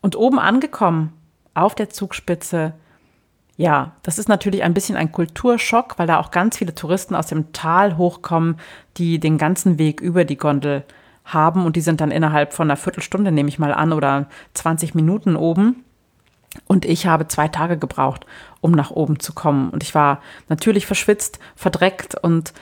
Und 0.00 0.16
oben 0.16 0.38
angekommen, 0.38 1.12
auf 1.54 1.74
der 1.74 1.90
Zugspitze, 1.90 2.74
ja, 3.56 3.92
das 4.02 4.18
ist 4.18 4.28
natürlich 4.28 4.62
ein 4.62 4.74
bisschen 4.74 4.96
ein 4.96 5.12
Kulturschock, 5.12 5.98
weil 5.98 6.06
da 6.06 6.18
auch 6.18 6.30
ganz 6.30 6.56
viele 6.56 6.74
Touristen 6.74 7.14
aus 7.14 7.26
dem 7.26 7.52
Tal 7.52 7.96
hochkommen, 7.96 8.56
die 8.96 9.20
den 9.20 9.38
ganzen 9.38 9.78
Weg 9.78 10.00
über 10.00 10.24
die 10.24 10.38
Gondel 10.38 10.84
haben 11.24 11.64
und 11.64 11.76
die 11.76 11.82
sind 11.82 12.00
dann 12.00 12.10
innerhalb 12.10 12.52
von 12.52 12.66
einer 12.66 12.76
Viertelstunde, 12.76 13.30
nehme 13.30 13.48
ich 13.48 13.58
mal 13.58 13.72
an, 13.72 13.92
oder 13.92 14.26
20 14.54 14.94
Minuten 14.94 15.36
oben. 15.36 15.84
Und 16.66 16.84
ich 16.84 17.06
habe 17.06 17.28
zwei 17.28 17.48
Tage 17.48 17.78
gebraucht, 17.78 18.26
um 18.60 18.72
nach 18.72 18.90
oben 18.90 19.20
zu 19.20 19.32
kommen. 19.32 19.70
Und 19.70 19.82
ich 19.82 19.94
war 19.94 20.20
natürlich 20.48 20.86
verschwitzt, 20.86 21.38
verdreckt 21.56 22.14
und 22.14 22.52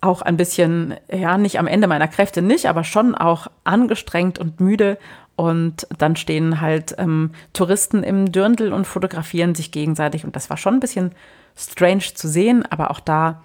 auch 0.00 0.22
ein 0.22 0.36
bisschen, 0.36 0.94
ja, 1.10 1.38
nicht 1.38 1.58
am 1.58 1.66
Ende 1.66 1.86
meiner 1.86 2.08
Kräfte 2.08 2.42
nicht, 2.42 2.66
aber 2.66 2.84
schon 2.84 3.14
auch 3.14 3.48
angestrengt 3.64 4.38
und 4.38 4.60
müde. 4.60 4.98
Und 5.36 5.86
dann 5.98 6.16
stehen 6.16 6.60
halt 6.60 6.94
ähm, 6.98 7.32
Touristen 7.52 8.02
im 8.02 8.32
Dürndl 8.32 8.72
und 8.72 8.86
fotografieren 8.86 9.54
sich 9.54 9.70
gegenseitig. 9.70 10.24
Und 10.24 10.36
das 10.36 10.48
war 10.48 10.56
schon 10.56 10.74
ein 10.74 10.80
bisschen 10.80 11.12
strange 11.56 12.04
zu 12.14 12.28
sehen, 12.28 12.64
aber 12.70 12.90
auch 12.90 13.00
da 13.00 13.42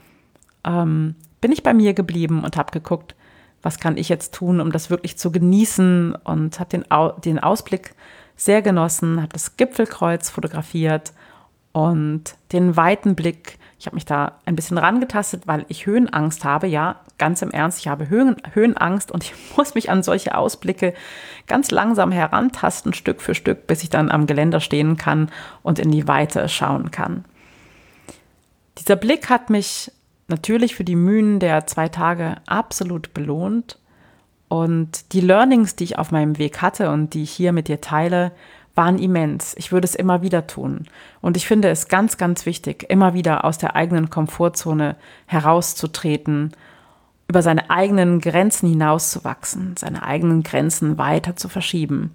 ähm, 0.64 1.16
bin 1.42 1.52
ich 1.52 1.64
bei 1.64 1.74
mir 1.74 1.94
geblieben 1.94 2.44
und 2.44 2.56
habe 2.58 2.72
geguckt, 2.72 3.16
was 3.62 3.80
kann 3.80 3.98
ich 3.98 4.10
jetzt 4.10 4.34
tun, 4.34 4.60
um 4.60 4.72
das 4.72 4.90
wirklich 4.90 5.18
zu 5.18 5.32
genießen 5.32 6.16
und 6.24 6.60
habe 6.60 6.70
den, 6.70 6.90
Au 6.92 7.12
den 7.12 7.40
Ausblick 7.40 7.94
sehr 8.36 8.62
genossen, 8.62 9.18
habe 9.22 9.34
das 9.34 9.58
Gipfelkreuz 9.58 10.30
fotografiert 10.30 11.14
und 11.74 12.36
den 12.54 12.76
weiten 12.76 13.16
Blick 13.16 13.60
ich 13.82 13.88
habe 13.88 13.96
mich 13.96 14.06
da 14.06 14.34
ein 14.46 14.56
bisschen 14.56 14.78
rangetastet, 14.78 15.48
weil 15.48 15.66
ich 15.68 15.88
Höhenangst 15.88 16.46
habe. 16.46 16.68
Ja, 16.68 16.98
ganz 17.18 17.42
im 17.42 17.50
Ernst, 17.50 17.80
ich 17.80 17.88
habe 17.88 18.10
Höhen, 18.10 18.36
Höhenangst 18.54 19.12
und 19.12 19.24
ich 19.24 19.34
muss 19.58 19.74
mich 19.74 19.90
an 19.90 20.04
solche 20.04 20.38
Ausblicke 20.38 20.94
ganz 21.48 21.72
langsam 21.72 22.12
herantasten, 22.12 22.94
Stück 22.94 23.24
für 23.24 23.34
Stück, 23.34 23.66
bis 23.66 23.82
ich 23.82 23.90
dann 23.90 24.12
am 24.12 24.28
Geländer 24.28 24.60
stehen 24.60 24.98
kann 24.98 25.32
und 25.64 25.80
in 25.80 25.90
die 25.90 26.08
Weite 26.08 26.48
schauen 26.48 26.92
kann. 26.92 27.26
Dieser 28.78 28.96
Blick 28.96 29.32
hat 29.32 29.50
mich 29.50 29.92
natürlich 30.28 30.76
für 30.76 30.84
die 30.84 30.96
Mühen 30.96 31.40
der 31.40 31.66
zwei 31.66 31.90
Tage 31.90 32.36
absolut 32.46 33.16
belohnt. 33.16 33.80
Und 34.48 35.12
die 35.14 35.22
Learnings, 35.22 35.76
die 35.76 35.86
ich 35.86 35.98
auf 35.98 36.12
meinem 36.12 36.38
Weg 36.38 36.62
hatte 36.62 36.92
und 36.92 37.16
die 37.16 37.24
ich 37.24 37.32
hier 37.32 37.52
mit 37.52 37.68
dir 37.68 37.82
teile, 37.82 38.32
waren 38.76 39.00
immens. 39.00 39.54
Ich 39.58 39.72
würde 39.72 39.86
es 39.86 39.96
immer 39.96 40.22
wieder 40.22 40.48
tun. 40.48 40.86
Und 41.22 41.38
ich 41.38 41.48
finde 41.48 41.70
es 41.70 41.88
ganz, 41.88 42.18
ganz 42.18 42.46
wichtig, 42.46 42.86
immer 42.90 43.14
wieder 43.14 43.46
aus 43.46 43.58
der 43.58 43.76
eigenen 43.76 44.10
Komfortzone 44.10 44.96
herauszutreten, 45.26 46.52
über 47.28 47.42
seine 47.42 47.70
eigenen 47.70 48.20
Grenzen 48.20 48.70
hinauszuwachsen, 48.70 49.76
seine 49.78 50.04
eigenen 50.04 50.44
Grenzen 50.44 50.98
weiter 50.98 51.36
zu 51.36 51.48
verschieben, 51.48 52.14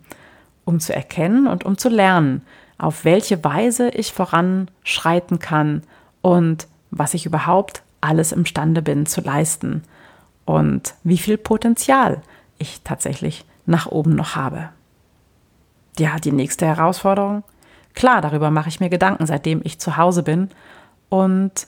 um 0.64 0.80
zu 0.80 0.94
erkennen 0.94 1.46
und 1.46 1.64
um 1.64 1.78
zu 1.78 1.88
lernen, 1.88 2.42
auf 2.78 3.04
welche 3.04 3.42
Weise 3.42 3.88
ich 3.88 4.12
voranschreiten 4.12 5.38
kann 5.38 5.82
und 6.20 6.68
was 6.90 7.14
ich 7.14 7.24
überhaupt 7.24 7.82
alles 8.00 8.32
imstande 8.32 8.82
bin 8.82 9.06
zu 9.06 9.20
leisten 9.20 9.82
und 10.44 10.94
wie 11.02 11.18
viel 11.18 11.38
Potenzial 11.38 12.20
ich 12.58 12.82
tatsächlich 12.82 13.44
nach 13.64 13.86
oben 13.86 14.14
noch 14.14 14.36
habe. 14.36 14.70
Ja, 15.98 16.18
die 16.18 16.32
nächste 16.32 16.66
Herausforderung. 16.66 17.42
Klar, 17.94 18.20
darüber 18.20 18.50
mache 18.50 18.68
ich 18.68 18.80
mir 18.80 18.90
Gedanken, 18.90 19.26
seitdem 19.26 19.60
ich 19.64 19.78
zu 19.78 19.96
Hause 19.96 20.22
bin 20.22 20.50
und 21.08 21.66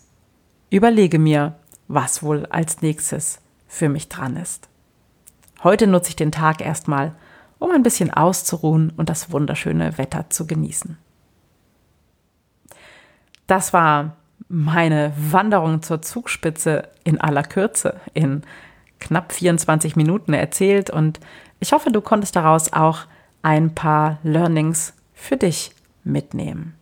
überlege 0.70 1.18
mir, 1.18 1.54
was 1.88 2.22
wohl 2.22 2.44
als 2.46 2.82
nächstes 2.82 3.40
für 3.66 3.88
mich 3.88 4.08
dran 4.08 4.36
ist. 4.36 4.68
Heute 5.62 5.86
nutze 5.86 6.10
ich 6.10 6.16
den 6.16 6.32
Tag 6.32 6.60
erstmal, 6.60 7.14
um 7.58 7.70
ein 7.70 7.82
bisschen 7.82 8.12
auszuruhen 8.12 8.92
und 8.96 9.08
das 9.08 9.32
wunderschöne 9.32 9.96
Wetter 9.98 10.28
zu 10.28 10.46
genießen. 10.46 10.98
Das 13.46 13.72
war 13.72 14.16
meine 14.48 15.12
Wanderung 15.16 15.82
zur 15.82 16.02
Zugspitze 16.02 16.88
in 17.04 17.20
aller 17.20 17.42
Kürze 17.42 18.00
in 18.12 18.42
knapp 19.00 19.32
24 19.32 19.96
Minuten 19.96 20.34
erzählt 20.34 20.90
und 20.90 21.18
ich 21.60 21.72
hoffe, 21.72 21.90
du 21.90 22.00
konntest 22.00 22.36
daraus 22.36 22.72
auch 22.72 23.06
ein 23.42 23.74
paar 23.74 24.18
Learnings 24.22 24.94
für 25.14 25.36
dich 25.36 25.72
mitnehmen. 26.04 26.74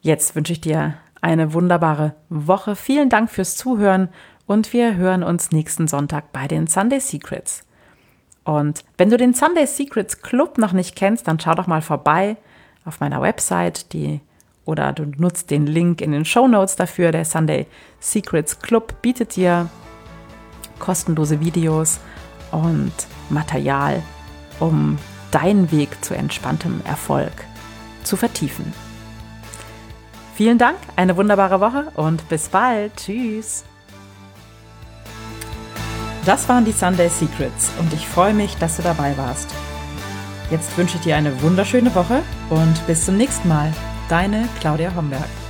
Jetzt 0.00 0.34
wünsche 0.34 0.52
ich 0.52 0.60
dir 0.60 0.94
eine 1.20 1.52
wunderbare 1.52 2.14
Woche. 2.28 2.76
Vielen 2.76 3.08
Dank 3.08 3.30
fürs 3.30 3.56
Zuhören 3.56 4.08
und 4.46 4.72
wir 4.72 4.96
hören 4.96 5.22
uns 5.22 5.50
nächsten 5.50 5.88
Sonntag 5.88 6.32
bei 6.32 6.48
den 6.48 6.66
Sunday 6.66 7.00
Secrets. 7.00 7.64
Und 8.44 8.84
wenn 8.96 9.10
du 9.10 9.16
den 9.16 9.34
Sunday 9.34 9.66
Secrets 9.66 10.22
Club 10.22 10.56
noch 10.56 10.72
nicht 10.72 10.96
kennst, 10.96 11.28
dann 11.28 11.38
schau 11.38 11.54
doch 11.54 11.66
mal 11.66 11.82
vorbei 11.82 12.36
auf 12.84 13.00
meiner 13.00 13.20
Website, 13.20 13.92
die 13.92 14.20
oder 14.64 14.92
du 14.92 15.04
nutzt 15.04 15.50
den 15.50 15.66
Link 15.66 16.00
in 16.00 16.12
den 16.12 16.24
Show 16.24 16.46
Notes 16.46 16.76
dafür. 16.76 17.10
Der 17.10 17.24
Sunday 17.24 17.66
Secrets 18.00 18.60
Club 18.60 19.02
bietet 19.02 19.36
dir 19.36 19.68
kostenlose 20.78 21.40
Videos 21.40 22.00
und 22.52 22.92
Material 23.30 24.02
um 24.60 24.98
deinen 25.30 25.70
Weg 25.70 26.04
zu 26.04 26.14
entspanntem 26.14 26.80
Erfolg 26.84 27.32
zu 28.04 28.16
vertiefen. 28.16 28.72
Vielen 30.34 30.58
Dank, 30.58 30.78
eine 30.96 31.16
wunderbare 31.16 31.60
Woche 31.60 31.90
und 31.94 32.28
bis 32.28 32.48
bald. 32.48 32.94
Tschüss. 32.96 33.64
Das 36.24 36.48
waren 36.48 36.64
die 36.64 36.72
Sunday 36.72 37.08
Secrets 37.08 37.70
und 37.78 37.92
ich 37.92 38.06
freue 38.06 38.34
mich, 38.34 38.56
dass 38.56 38.76
du 38.76 38.82
dabei 38.82 39.16
warst. 39.16 39.48
Jetzt 40.50 40.76
wünsche 40.78 40.96
ich 40.96 41.02
dir 41.02 41.16
eine 41.16 41.42
wunderschöne 41.42 41.94
Woche 41.94 42.22
und 42.50 42.86
bis 42.86 43.04
zum 43.04 43.16
nächsten 43.16 43.48
Mal. 43.48 43.72
Deine 44.08 44.48
Claudia 44.60 44.94
Homberg. 44.94 45.47